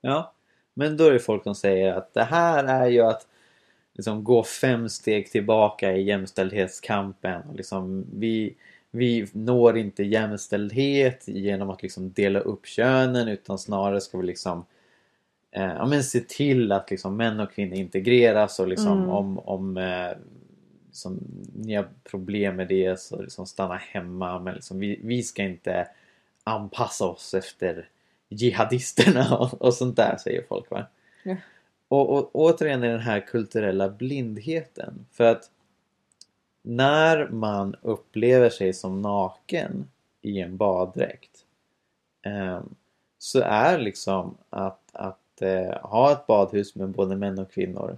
[0.01, 0.33] ja.
[0.73, 3.27] Men då är det folk som säger att det här är ju att
[3.93, 7.41] liksom gå fem steg tillbaka i jämställdhetskampen.
[7.49, 8.55] Och liksom vi,
[8.95, 14.65] vi når inte jämställdhet genom att liksom dela upp könen utan snarare ska vi liksom
[15.51, 19.09] eh, ja, men se till att liksom män och kvinnor integreras och liksom Mm.
[19.09, 20.11] om, om eh,
[20.91, 21.19] som,
[21.55, 24.39] ni har problem med det så liksom stanna hemma.
[24.39, 25.87] Men liksom, vi, vi ska inte
[26.43, 27.89] anpassa oss efter
[28.29, 30.85] jihadisterna och, och sånt där säger folk va.
[31.23, 31.35] Ja.
[31.87, 35.05] Och, och återigen är den här kulturella blindheten.
[35.11, 35.49] För att
[36.63, 39.89] när man upplever sig som naken
[40.21, 41.45] i en baddräkt
[42.21, 42.75] ehm,
[43.17, 47.97] så är liksom att, att eh, ha ett badhus med både män och kvinnor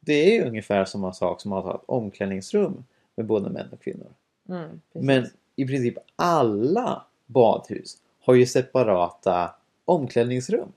[0.00, 3.82] det är ju ungefär samma sak som att ha ett omklädningsrum med både män och
[3.82, 4.10] kvinnor.
[4.48, 4.80] Mm.
[4.92, 10.72] Men i princip alla badhus har ju separata omklädningsrum.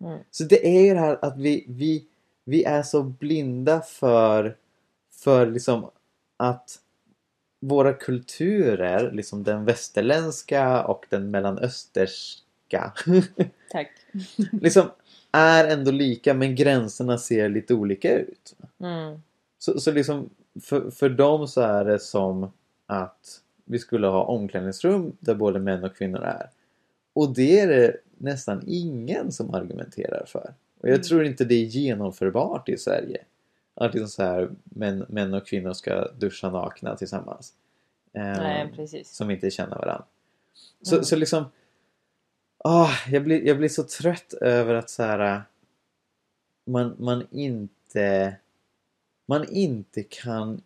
[0.00, 0.18] Mm.
[0.30, 2.06] Så det är ju det här att vi, vi,
[2.44, 4.56] vi är så blinda för,
[5.10, 5.90] för liksom
[6.36, 6.78] att
[7.60, 12.92] våra kulturer, liksom den västerländska och den mellanösterska
[13.70, 13.90] Tack.
[14.52, 14.90] liksom
[15.32, 18.56] är ändå lika men gränserna ser lite olika ut.
[18.80, 19.20] Mm.
[19.58, 20.30] Så, så liksom
[20.62, 22.52] för, för dem så är det som
[22.86, 26.50] att vi skulle ha omklädningsrum där både män och kvinnor är.
[27.12, 30.54] Och det är det nästan ingen som argumenterar för.
[30.80, 31.02] Och jag Mm.
[31.02, 33.18] tror inte det är genomförbart i Sverige.
[33.76, 37.54] Att liksom så här, män, män och kvinnor ska duscha nakna tillsammans.
[38.12, 39.10] Eh, Nej, precis.
[39.10, 40.04] som inte känner varandra.
[40.82, 41.04] Så, Mm.
[41.04, 41.44] så liksom...
[42.58, 45.42] ah jag, blir, jag blir så trött över att så här,
[46.64, 48.36] man, man inte
[49.26, 50.62] man inte kan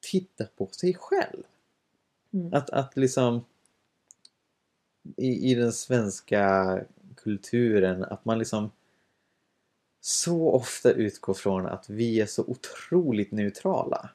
[0.00, 1.42] titta på sig själv.
[2.32, 2.54] Mm.
[2.54, 3.44] Att, att liksom
[5.16, 6.78] i, i den svenska
[7.16, 8.70] kulturen att man liksom
[10.00, 14.10] så ofta utgår från att vi är så otroligt neutrala.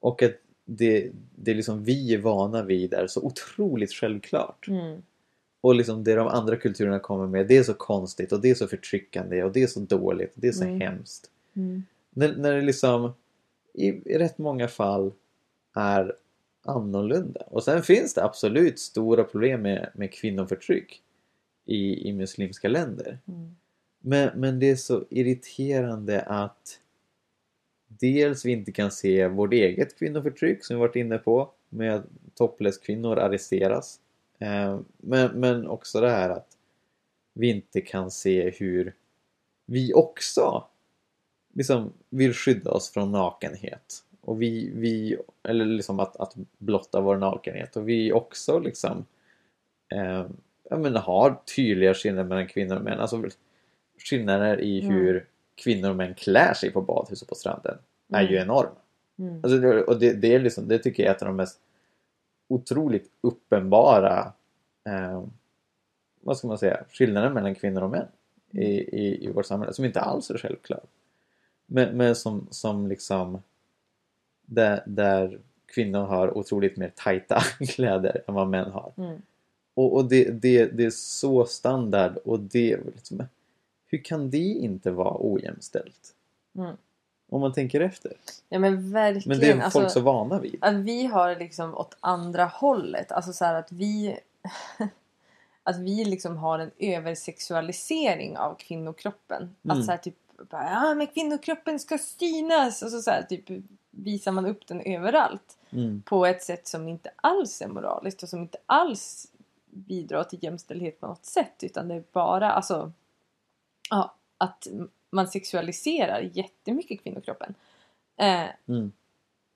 [0.00, 0.32] Och att
[0.64, 4.68] det, det liksom vi är vana vid är så otroligt självklart.
[4.68, 5.02] Mm.
[5.60, 8.54] Och liksom det de andra kulturerna kommer med det är så konstigt och det är
[8.54, 10.80] så förtryckande och det är så dåligt och det är så Mm.
[10.80, 11.30] hemskt.
[11.56, 11.82] Mm.
[12.10, 13.12] När, när det liksom
[13.74, 15.12] i, i rätt många fall
[15.74, 16.14] är
[16.62, 17.40] annorlunda.
[17.40, 21.02] Och sen finns det absolut stora problem med, med kvinnoförtryck
[21.64, 23.18] i, i muslimska länder.
[23.28, 23.56] Mm.
[24.00, 26.80] Men, men det är så irriterande att
[27.88, 32.04] dels vi inte kan se vårt eget kvinnoförtryck som vi varit inne på med att
[32.34, 34.00] topless-kvinnor arresteras.
[34.38, 36.56] Eh, men, men också det här att
[37.34, 38.94] vi inte kan se hur
[39.66, 40.64] vi också
[41.54, 44.04] liksom vill skydda oss från nakenhet.
[44.20, 47.76] Och vi, vi eller liksom att, att blotta vår nakenhet.
[47.76, 49.04] Och vi också liksom
[49.88, 50.26] eh,
[50.70, 53.00] jag menar, har tydliga skillnader mellan kvinnor och män.
[53.00, 53.22] Alltså
[54.04, 54.94] skillnader i Mm.
[54.96, 57.78] hur kvinnor och män klär sig på badhus och på stranden
[58.12, 58.42] är ju Mm.
[58.42, 58.70] enorm.
[59.18, 59.40] Mm.
[59.44, 61.58] Alltså, och det, det, är liksom, det tycker jag är ett av de mest
[62.48, 64.32] otroligt uppenbara
[64.88, 65.24] eh,
[66.20, 68.06] vad ska man säga, skillnader mellan kvinnor och män
[68.50, 70.80] i, i, i vårt samhälle som inte alls är självklar.
[71.66, 73.42] Men, men som, som liksom
[74.46, 78.92] där, där kvinnor har otroligt mer tajta kläder än vad män har.
[78.96, 79.22] Mm.
[79.74, 83.22] Och, och det, det, det är så standard och det liksom,
[83.90, 86.14] hur kan det inte vara ojämställt?
[86.58, 86.76] Mm.
[87.28, 88.12] Om man tänker efter.
[88.48, 89.28] Ja men verkligen.
[89.28, 90.56] Men det är alltså, folk så vana vid.
[90.60, 93.12] Att vi har liksom åt andra hållet.
[93.12, 94.18] Alltså så att vi...
[95.62, 99.56] att vi liksom har en översexualisering av kvinnokroppen.
[99.62, 99.78] Mm.
[99.78, 100.16] Att så här typ
[100.50, 102.82] bara, ja men kvinnokroppen ska synas.
[102.82, 105.58] Och så, så här, typ visar man upp den överallt.
[105.70, 106.02] Mm.
[106.02, 109.26] På ett sätt som inte alls är moraliskt och som inte alls
[109.70, 111.54] bidrar till jämställdhet på något sätt.
[111.62, 112.92] Utan det är bara alltså...
[113.90, 114.66] Ja, att
[115.10, 117.54] man sexualiserar jättemycket kvinnokroppen.
[118.16, 118.92] Eh, Mm.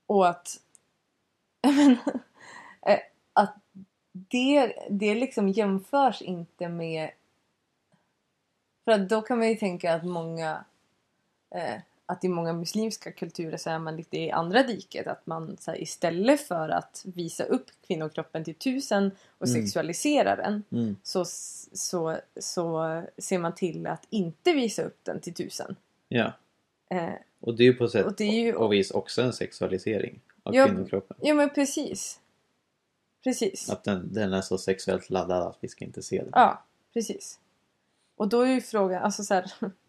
[0.06, 0.60] och att,
[1.62, 1.98] men,
[2.86, 3.00] eh,
[3.32, 3.56] att
[4.12, 7.10] det, det liksom jämförs inte med...
[8.84, 10.64] För att då kan man ju tänka att många...
[11.50, 15.06] Eh, att i många muslimska kulturer så är man lite i andra diket.
[15.06, 19.62] Att man så här, istället för att visa upp kvinnokroppen till tusen och Mm.
[19.62, 20.96] sexualisera den Mm.
[21.02, 21.24] så,
[21.72, 25.76] så, så ser man till att inte visa upp den till tusen.
[26.08, 26.32] Ja.
[26.90, 27.08] Eh,
[27.40, 30.66] Och det är ju på sätt Och ju- och vis också en sexualisering av Ja.
[30.66, 31.16] kvinnokroppen.
[31.20, 32.20] ja men precis.
[33.24, 33.70] Precis.
[33.70, 36.30] Att den, den är så sexuellt laddad att vi ska inte se den.
[36.32, 36.62] Ja,
[36.92, 37.38] precis.
[38.16, 39.52] Och då är ju frågan, alltså så här,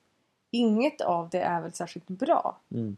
[0.55, 2.59] inget av det är väl särskilt bra.
[2.69, 2.97] Mm.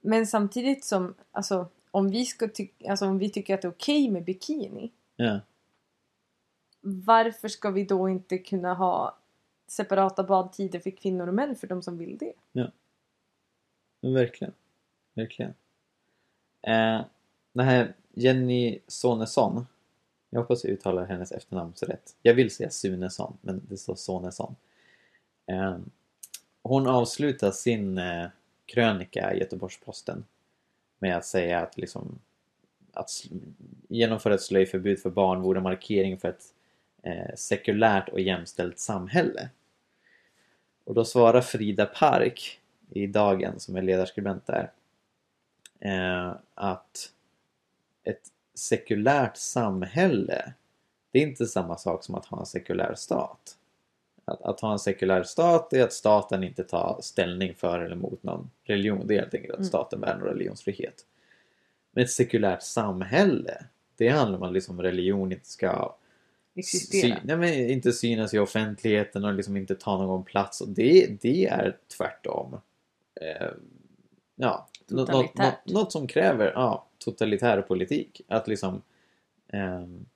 [0.00, 2.48] Men samtidigt som, alltså om vi, ska
[2.88, 4.90] alltså, om vi tycker att det är okej med bikini.
[5.16, 5.40] Ja.
[6.80, 9.16] Varför ska vi då inte kunna ha
[9.66, 12.32] separata badtider för kvinnor och män för de som vill det?
[14.00, 14.54] Men verkligen.
[15.14, 15.54] Verkligen.
[16.62, 17.04] Eh,
[17.52, 19.66] den här Jenny Sonesson.
[20.30, 22.16] Jag hoppas jag uttalar hennes efternamn så rätt.
[22.22, 24.56] Jag vill säga Sunesson, men det står Sonesson.
[25.46, 25.78] Eh,
[26.62, 28.26] hon avslutar sin eh,
[28.66, 30.24] krönika i Göteborgs-Posten
[30.98, 32.18] med att säga att liksom
[32.92, 33.10] att
[33.88, 36.44] genomföra ett slöjförbud för barn vore markering för ett
[37.02, 39.48] eh, sekulärt och jämställt samhälle.
[40.84, 44.72] Och då svarar Frida Park i Dagen, som är ledarskribent där,
[45.80, 47.12] eh, att
[48.04, 50.54] ett sekulärt samhälle
[51.10, 53.57] det är inte samma sak som att ha en sekulär stat.
[54.28, 58.22] Att, att ha en sekulär stat är att staten inte tar ställning för eller mot
[58.22, 59.06] någon religion.
[59.06, 59.68] Det är helt enkelt att Mm.
[59.68, 61.06] staten värnar religionsfrihet.
[61.92, 63.64] Men ett sekulärt samhälle,
[63.96, 65.94] det handlar om att liksom religion inte ska
[66.54, 67.16] Existera.
[67.16, 70.60] sy- nej, men inte synas i offentligheten och liksom inte ta någon plats.
[70.60, 72.60] Och det, det är tvärtom.
[73.20, 73.48] Eh,
[74.36, 75.54] ja, nå- nå- Totalitärt.
[75.66, 78.20] nå- något som kräver ja, totalitär politik.
[78.28, 78.82] Att liksom
[79.52, 80.06] ehm,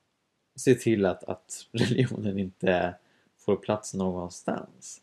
[0.57, 2.94] se till att, att religionen inte
[3.44, 5.00] får plats någonstans.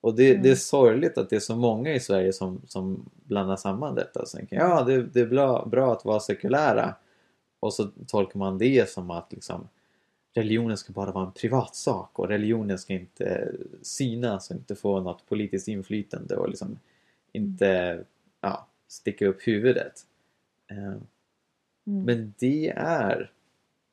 [0.00, 0.42] Och det, Mm.
[0.42, 4.20] det är sorgligt att det är så många i Sverige som, som blandar samman detta
[4.20, 6.94] och tänker ja det, det är bra, bra att vara sekulära
[7.60, 9.68] och så tolkar man det som att liksom
[10.34, 15.26] religionen ska bara vara en privatsak och religionen ska inte synas och inte få något
[15.28, 16.78] politiskt inflytande och liksom
[17.32, 18.04] inte
[18.40, 20.06] ja, sticka upp huvudet.
[20.70, 20.96] Eh,
[21.88, 22.04] Mm.
[22.04, 23.30] Men det är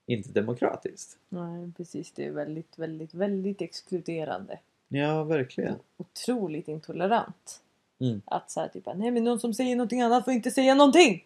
[0.07, 1.17] inte demokratiskt.
[1.29, 2.11] Nej, precis.
[2.11, 4.59] Det är väldigt, väldigt, väldigt exkluderande.
[4.87, 5.75] Ja, verkligen.
[5.97, 7.61] Otroligt intolerant.
[7.99, 8.21] Mm.
[8.25, 11.25] Att så här, typ, nej men någon som säger någonting annat får inte säga någonting!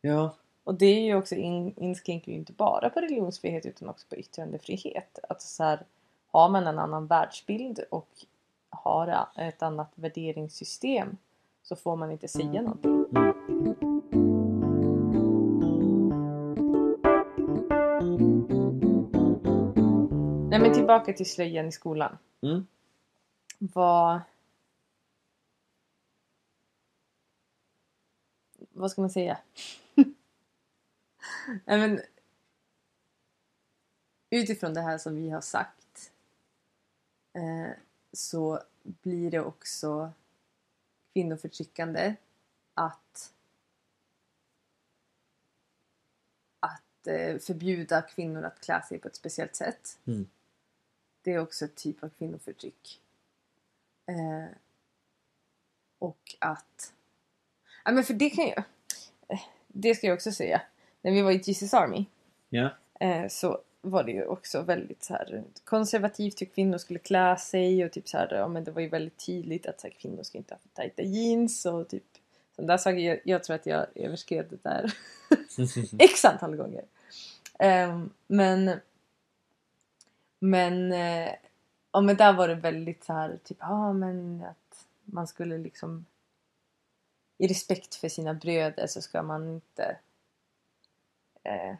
[0.00, 4.06] Ja, Och det är ju också in, inskränker ju inte bara på religionsfrihet utan också
[4.08, 5.18] på yttrandefrihet.
[5.28, 5.80] Att så här,
[6.26, 8.08] har man en annan världsbild och
[8.70, 11.16] har ett annat värderingssystem
[11.62, 13.04] så får man inte säga någonting.
[20.58, 22.18] Nej men tillbaka till slöjan i skolan.
[22.42, 22.66] Mm.
[23.58, 24.20] Vad...
[28.70, 29.38] Vad ska man säga?
[31.64, 32.00] Nej men...
[34.30, 36.12] Utifrån det här som vi har sagt
[37.32, 37.72] eh,
[38.12, 40.12] så blir det också
[41.12, 42.14] kvinnoförtryckande
[42.74, 43.34] att
[46.60, 49.98] att eh, förbjuda kvinnor att klä sig på ett speciellt sätt.
[50.06, 50.28] Mm.
[51.28, 53.00] Det är också ett typ av kvinnoförtryck.
[54.06, 54.56] Eh,
[55.98, 56.92] och att...
[57.84, 58.62] Ja men för det kan jag...
[59.28, 60.62] eh, Det ska jag också säga.
[61.02, 62.04] När vi var i Jesus Army
[62.48, 67.36] ja, eh, så var det ju också väldigt så här konservativt hur kvinnor skulle klä
[67.36, 69.94] sig och typ så här, ja men det var ju väldigt tydligt att så här,
[69.94, 72.04] kvinnor ska inte ha för tajta jeans och typ
[72.56, 72.98] sådana där saker.
[72.98, 74.92] Jag, jag tror att jag överskred det där
[75.98, 76.84] x antal gånger.
[77.58, 78.80] Ehm, men
[80.38, 81.32] men, eh,
[81.92, 86.04] ja, men där var det väldigt så här typ, ja men att man skulle liksom
[87.38, 89.96] i respekt för sina bröder så ska man inte
[91.44, 91.74] eh,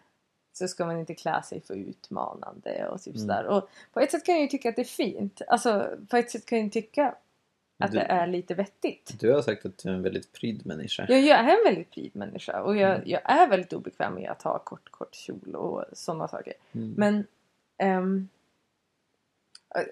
[0.52, 3.28] så ska man inte klä sig för utmanande och typ Mm.
[3.28, 3.46] sådär.
[3.46, 5.42] Och på ett sätt kan jag ju tycka att det är fint.
[5.48, 7.14] Alltså på ett sätt kan jag ju tycka
[7.78, 9.14] att Du- det är lite vettigt.
[9.20, 11.06] du har sagt att du är en väldigt pryd människa.
[11.08, 13.08] Jag, jag är en väldigt pryd människa och jag, Mm.
[13.08, 16.52] jag är väldigt obekväm med att ha kort, kort kjol och sådana saker.
[16.72, 16.94] Mm.
[16.96, 17.26] Men
[17.78, 18.28] ehm,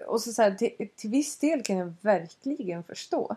[0.07, 3.35] och så, så här, till, till viss del kan jag verkligen förstå.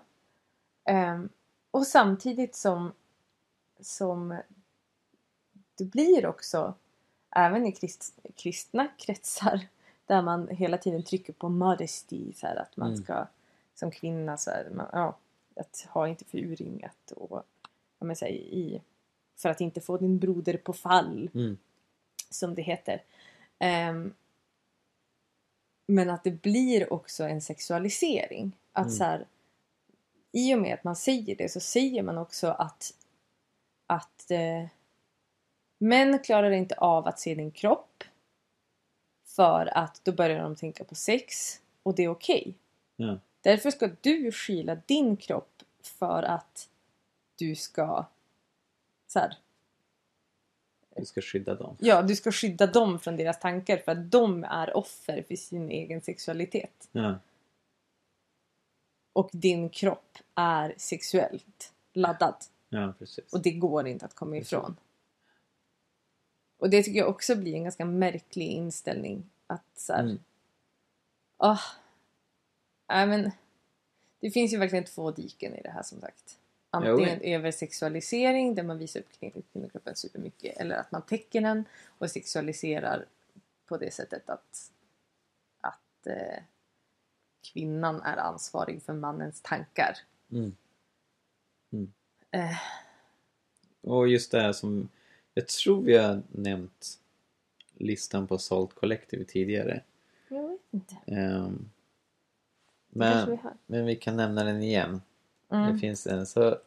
[0.84, 1.28] Ehm,
[1.70, 2.92] och samtidigt som,
[3.80, 4.36] som
[5.74, 6.74] det blir också
[7.30, 9.60] även i krist, kristna kretsar
[10.06, 13.02] där man hela tiden trycker på modesty så här, att man Mm.
[13.04, 13.26] ska
[13.74, 15.16] som kvinna så här, man, ja,
[15.56, 17.42] att ha inte för urringat och
[17.98, 18.80] ja, men, så här, i,
[19.36, 21.58] för att inte få din broder på fall Mm.
[22.30, 23.02] som det heter.
[23.58, 24.14] Ehm,
[25.90, 28.52] men att det blir också en sexualisering.
[28.72, 28.96] Att Mm.
[28.96, 29.26] så här,
[30.32, 32.94] I och med att man säger det så säger man också att,
[33.86, 34.66] att eh,
[35.78, 38.04] män klarar inte av att se din kropp
[39.24, 42.54] för att då börjar de tänka på sex och det är okej.
[42.96, 43.18] Ja.
[43.40, 46.68] Därför ska du skyla din kropp för att
[47.36, 48.06] du ska
[49.06, 49.36] så här,
[51.00, 51.76] Du ska skydda dem.
[51.80, 55.70] Ja, du ska skydda dem från deras tankar för att de är offer för sin
[55.70, 56.88] egen sexualitet.
[56.92, 57.18] Ja.
[59.12, 62.34] Och din kropp är sexuellt laddad.
[62.68, 63.32] ja, precis.
[63.32, 64.76] Och det går inte att komma ifrån.
[66.58, 69.30] Och det tycker jag också blir en ganska märklig inställning.
[69.46, 70.18] Att så här, Mm.
[71.36, 71.58] ah,
[72.88, 73.30] nej men,
[74.20, 76.38] det finns ju verkligen två diken i det här som sagt.
[76.70, 81.64] Antingen översexualisering där man visar upp kvin- kvinnokroppen supermycket eller att man täcker den
[81.98, 83.04] och sexualiserar
[83.66, 84.70] på det sättet att,
[85.60, 86.42] att eh,
[87.52, 89.96] kvinnan är ansvarig för mannens tankar.
[90.30, 90.56] Mm.
[92.30, 92.56] Eh,
[93.80, 94.88] Och just det här som
[95.34, 96.98] jag tror vi har nämnt
[97.74, 99.82] listan på Salt Collective tidigare.
[100.28, 100.96] Jag vet inte.
[101.06, 101.14] Vi
[102.98, 103.56] men, har.
[103.66, 105.02] men vi kan nämna den igen.
[105.50, 105.78] Det Mm.
[105.78, 106.58] finns en så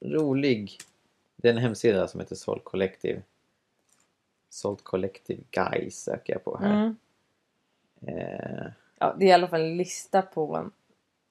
[0.00, 0.78] rolig
[1.36, 3.22] Det är en hemsida som heter Salt Collective.
[4.50, 6.72] Salt Collective Guys söker jag på här.
[6.74, 6.96] Mm.
[8.06, 8.66] Eh,
[8.98, 10.70] Ja, det är i alla fall en lista på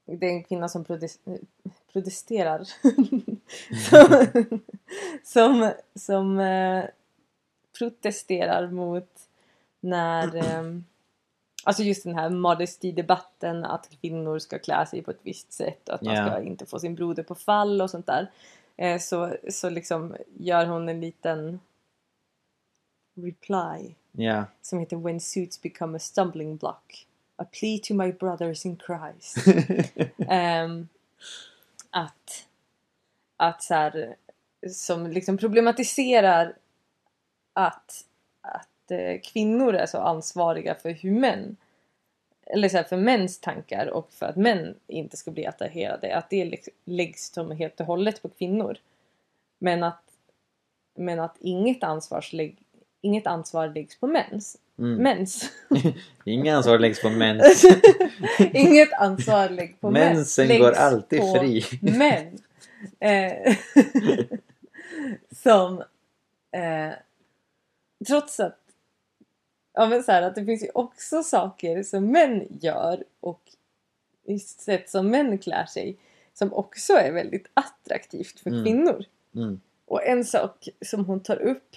[0.05, 1.39] det är en kvinna som protes-
[1.93, 2.63] protesterar.
[3.89, 4.27] som
[5.23, 6.85] som, som eh,
[7.77, 9.09] protesterar mot
[9.79, 10.63] när eh,
[11.63, 15.95] Alltså just den här modesty-debatten att kvinnor ska klä sig på ett visst sätt och
[15.95, 16.25] att man Ja.
[16.25, 18.31] ska inte få sin broder på fall och sånt där.
[18.77, 21.59] Eh, så, så liksom gör hon en liten
[23.15, 27.05] reply ja, som heter When suits become a stumbling block.
[27.35, 29.37] A plea to my brothers in Christ.
[30.29, 30.87] Ehm,
[31.89, 32.45] att
[33.37, 34.15] att så här,
[34.71, 36.55] som liksom problematiserar
[37.53, 38.05] att,
[38.89, 41.57] att eh, kvinnor är så ansvariga för hur män
[42.51, 46.15] eller så här, för mäns tankar och för att män inte ska bli attraherade.
[46.15, 48.77] Att det läggs som helt och hållet på kvinnor.
[49.59, 50.03] Men att,
[50.97, 52.57] men att inget, ansvarslägg,
[53.01, 54.57] inget ansvar läggs på mäns.
[54.79, 54.95] mm.
[54.95, 55.51] Mens.
[56.25, 57.65] Inga ansvar läggs på mens.
[58.53, 60.15] Inget ansvar läggs på män.
[60.15, 61.63] Mensen läggs går alltid fri.
[61.81, 62.37] Män.
[62.99, 63.55] Eh,
[65.31, 65.79] som
[66.51, 66.93] eh,
[68.07, 68.68] trots att
[69.79, 73.41] ja, men så här, att det finns ju också saker som män gör och
[74.23, 75.97] i sätt som män klär sig
[76.33, 78.63] som också är väldigt attraktivt för Mm.
[78.63, 79.05] kvinnor.
[79.35, 79.61] Mm.
[79.85, 81.75] Och en sak som hon tar upp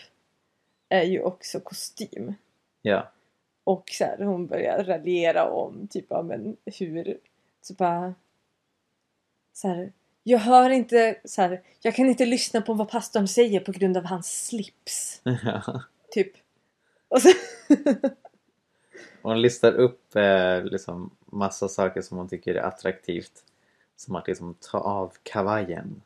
[0.89, 2.35] är ju också kostym.
[2.83, 3.13] Ja.
[3.65, 7.19] Och så här, hon börjar raljera om typ ja, men hur
[7.63, 8.15] så bara
[9.53, 9.93] så här,
[10.23, 13.97] jag hör inte så här, jag kan inte lyssna på vad pastorn säger på grund
[13.97, 15.21] av hans slips.
[15.45, 15.83] ja.
[16.11, 16.33] Typ.
[17.13, 17.29] Och så,
[19.23, 23.33] Hon listar upp eh, liksom massa saker som hon tycker är attraktivt.
[23.97, 26.03] Som att liksom ta av kavajen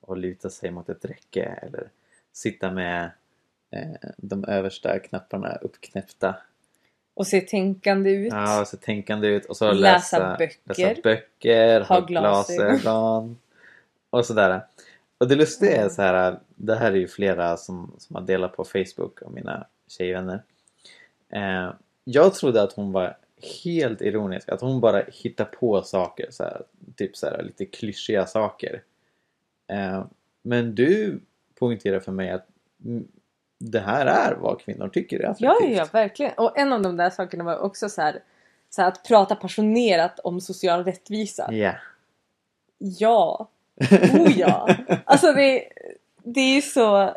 [0.00, 1.90] och luta sig mot ett räcke eller
[2.32, 3.10] sitta med
[3.70, 6.36] eh, de översta knapparna uppknäppta.
[7.14, 8.32] och se tänkande ut.
[8.32, 10.86] Ja, och så tänkande ut och så Läsa läsa, böcker.
[10.88, 13.38] läsa böcker, Ha ha glasögon
[14.10, 14.60] och sådär.
[15.18, 18.56] Och det lustiga är så här, det här är ju flera som, som har delat
[18.56, 20.42] på Facebook och mina tjejvänner.
[21.28, 21.72] Eh,
[22.04, 23.16] jag trodde att hon var
[23.64, 26.62] helt ironisk, att hon bara hittar på saker, så här,
[26.96, 28.82] typ så här, lite klyschiga saker.
[29.68, 30.04] Eh,
[30.42, 31.20] men du
[31.58, 32.46] poängterar för mig att
[33.58, 35.76] det här är vad kvinnor tycker är Ja, attraktivt.
[35.76, 36.32] ja, verkligen.
[36.36, 38.22] Och en av de där sakerna var också så här,
[38.70, 41.52] så här att prata passionerat om social rättvisa.
[41.52, 41.72] Ja.
[42.78, 43.48] Ja.
[44.14, 44.68] Oh ja.
[45.04, 45.68] Alltså det,
[46.22, 47.16] det är ju så...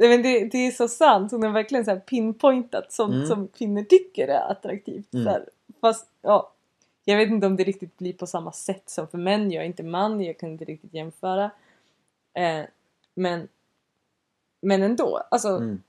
[0.00, 1.32] Nej, men det, det är så sant.
[1.32, 3.26] Hon har verkligen så här pinpointat sånt Mm.
[3.26, 5.14] som kvinnor tycker är attraktivt.
[5.14, 5.24] Mm.
[5.24, 5.48] Så här,
[5.80, 6.52] fast ja,
[7.04, 9.50] jag vet inte om det riktigt blir på samma sätt som för män.
[9.52, 11.50] Jag är inte man, jag kan inte riktigt jämföra.
[12.34, 12.62] Eh,
[13.14, 13.48] men,
[14.62, 15.16] men ändå.
[15.30, 15.82] Alltså, Mm.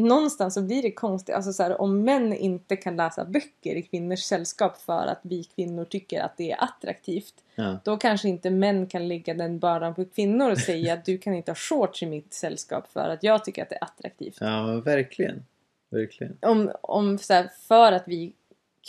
[0.00, 1.34] Någonstans så blir det konstigt.
[1.34, 5.44] Alltså så här, om män inte kan läsa böcker i kvinnors sällskap för att vi
[5.44, 7.34] kvinnor tycker att det är attraktivt.
[7.54, 7.78] Ja.
[7.84, 11.34] Då kanske inte män kan lägga den bördan på kvinnor och säga att du kan
[11.34, 14.36] inte ha shorts i mitt sällskap för att jag tycker att det är attraktivt.
[14.40, 15.44] ja, verkligen.
[15.90, 16.36] Verkligen.
[16.42, 18.32] Om, om så här, för att vi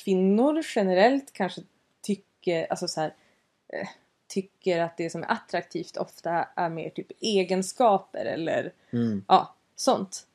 [0.04, 1.62] kvinnor generellt kanske
[2.02, 3.14] tycker, alltså så här,
[3.74, 3.88] eh,
[4.28, 9.26] tycker att det som är attraktivt ofta är mer typ egenskaper eller Mm.
[9.28, 10.28] ja, sånt.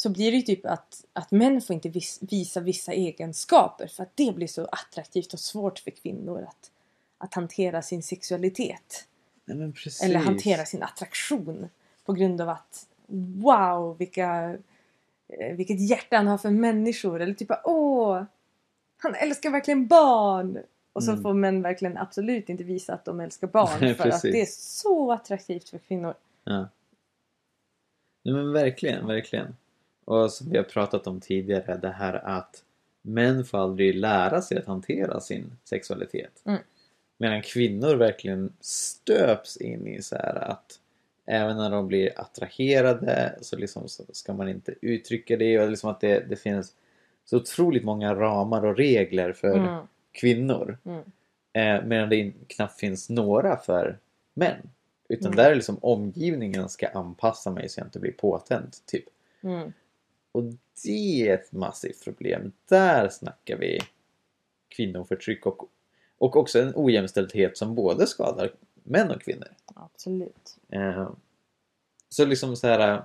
[0.00, 4.02] Så blir det ju typ att, att män får inte vis, visa vissa egenskaper för
[4.02, 6.70] att det blir så attraktivt och svårt för kvinnor att,
[7.18, 9.06] att hantera sin sexualitet.
[9.44, 9.72] Nej.
[10.04, 11.68] Eller hantera sin attraktion
[12.04, 12.86] på grund av att
[13.42, 14.58] wow vilka,
[15.28, 17.20] eh, vilket hjärta han har för människor.
[17.20, 18.22] Eller typ åh,
[18.96, 20.58] han älskar verkligen barn.
[20.92, 21.22] Och så Mm.
[21.22, 24.46] får män verkligen absolut inte visa att de älskar barn Nej, för att det är
[24.46, 26.14] så attraktivt för kvinnor.
[26.44, 26.68] Ja.
[28.22, 29.56] Nej, men verkligen, verkligen.
[30.04, 32.64] Och som vi har pratat om tidigare, det här att
[33.02, 36.42] män får aldrig lära sig att hantera sin sexualitet.
[36.44, 36.60] Mm.
[37.18, 40.78] Medan kvinnor verkligen stöps in i så här att
[41.26, 45.90] även när de blir attraherade så, liksom så ska man inte uttrycka det och liksom
[45.90, 46.72] att det, det finns
[47.24, 49.84] så otroligt många ramar och regler för Mm.
[50.12, 50.78] kvinnor.
[50.84, 51.02] Mm.
[51.52, 53.98] Eh, medan det knappt finns några för
[54.34, 54.70] män.
[55.08, 55.36] Utan Mm.
[55.36, 58.76] där är liksom omgivningen ska anpassa mig så jag inte blir påtänd.
[58.86, 59.04] Typ.
[59.42, 59.72] Mm.
[60.32, 60.44] Och
[60.84, 62.52] det är ett massivt problem.
[62.68, 63.80] Där snackar vi
[64.68, 65.68] kvinnoförtryck och,
[66.18, 68.50] och också en ojämställdhet som både skadar
[68.82, 69.48] män och kvinnor.
[69.66, 70.56] Absolut.
[70.68, 71.10] Eh,
[72.08, 73.02] så liksom så här.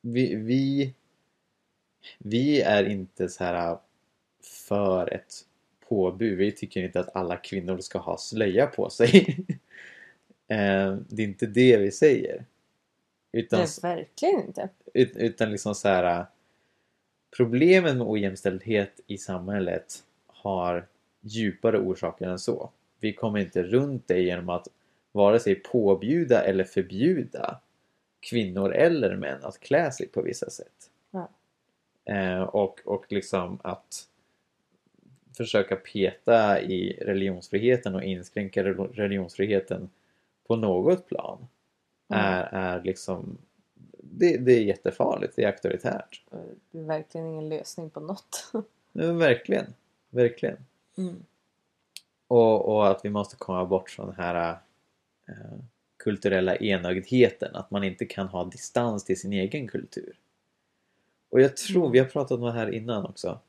[0.00, 0.94] Vi, vi,
[2.18, 3.78] vi är inte så här
[4.42, 5.34] för ett
[5.88, 6.38] påbud.
[6.38, 9.26] Vi tycker inte att alla kvinnor ska ha slöja på sig.
[10.48, 12.44] eh, det är inte det vi säger.
[13.32, 14.68] Utan, Nej, verkligen inte.
[14.94, 16.26] Ut- utan liksom så här.
[17.36, 20.86] Problemen med ojämställdhet i samhället har
[21.20, 22.70] djupare orsaker än så.
[23.00, 24.68] Vi kommer inte runt det genom att
[25.12, 27.60] vare sig påbjuda eller förbjuda
[28.20, 30.90] kvinnor eller män att klä sig på vissa sätt.
[31.10, 31.28] Ja.
[32.14, 34.04] Eh, och, och liksom att
[35.36, 39.90] försöka peta i religionsfriheten och inskränka rel- religionsfriheten
[40.46, 41.46] på något plan
[42.10, 42.24] Mm.
[42.24, 43.38] är, är liksom
[44.12, 46.22] det, det är jättefarligt, det är auktoritärt.
[46.70, 48.52] Det är verkligen ingen lösning på något.
[48.92, 49.74] Men verkligen,
[50.10, 50.56] verkligen.
[50.98, 51.16] Mm.
[52.28, 54.58] Och, och att vi måste komma bort från den här
[55.28, 55.34] eh,
[55.96, 57.56] kulturella enögdheten.
[57.56, 60.12] Att man inte kan ha distans till sin egen kultur.
[61.30, 61.92] Och jag tror, Mm.
[61.92, 63.40] vi har pratat om det här innan också.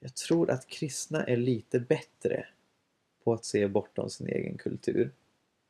[0.00, 2.46] Jag tror att kristna är lite bättre
[3.24, 5.10] på att se bortom sin egen kultur.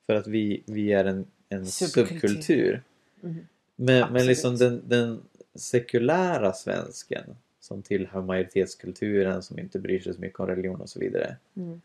[0.07, 2.29] För att vi, vi är en, en Subkultur.
[2.29, 2.83] subkultur.
[3.22, 3.47] Mm.
[3.81, 5.22] Men, men liksom den, den
[5.55, 11.01] sekulära svensken som tillhör majoritetskulturen, som inte bryr sig så mycket om religion och så
[11.01, 11.37] vidare.
[11.57, 11.81] Mm.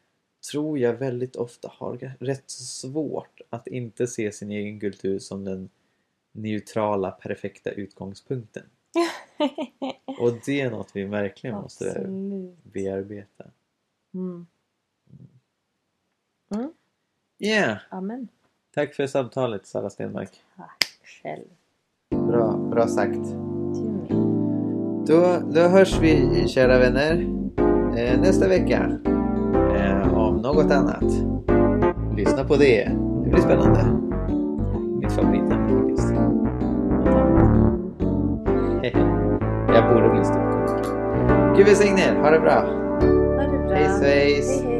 [0.51, 5.69] Tror jag väldigt ofta har rätt svårt att inte se sin egen kultur som den
[6.31, 8.63] neutrala, perfekta utgångspunkten.
[10.19, 12.63] Och det är något vi verkligen måste Absolut.
[12.63, 13.45] bearbeta.
[14.13, 14.47] Mm.
[16.55, 16.73] Mm.
[17.39, 17.77] Yeah!
[17.89, 18.27] Amen.
[18.71, 20.41] Tack för samtalet Sara Stenmark.
[20.57, 21.45] Tack själv.
[22.73, 23.19] Bra, sagt.
[25.07, 27.27] Då, då hörs vi kära vänner
[27.97, 28.91] eh, nästa vecka
[29.75, 31.03] eh, om något annat.
[32.17, 32.91] Lyssna på det.
[33.23, 33.79] Det blir spännande.
[34.99, 36.13] Mitt favoritämne faktiskt.
[39.73, 41.55] Jag borde bli ståuppkomiker.
[41.57, 42.15] Gud välsigne er.
[42.15, 42.51] Ha det bra.
[42.51, 43.75] Ha det bra.
[43.75, 44.61] Hej svejs.
[44.61, 44.72] Hej, hej.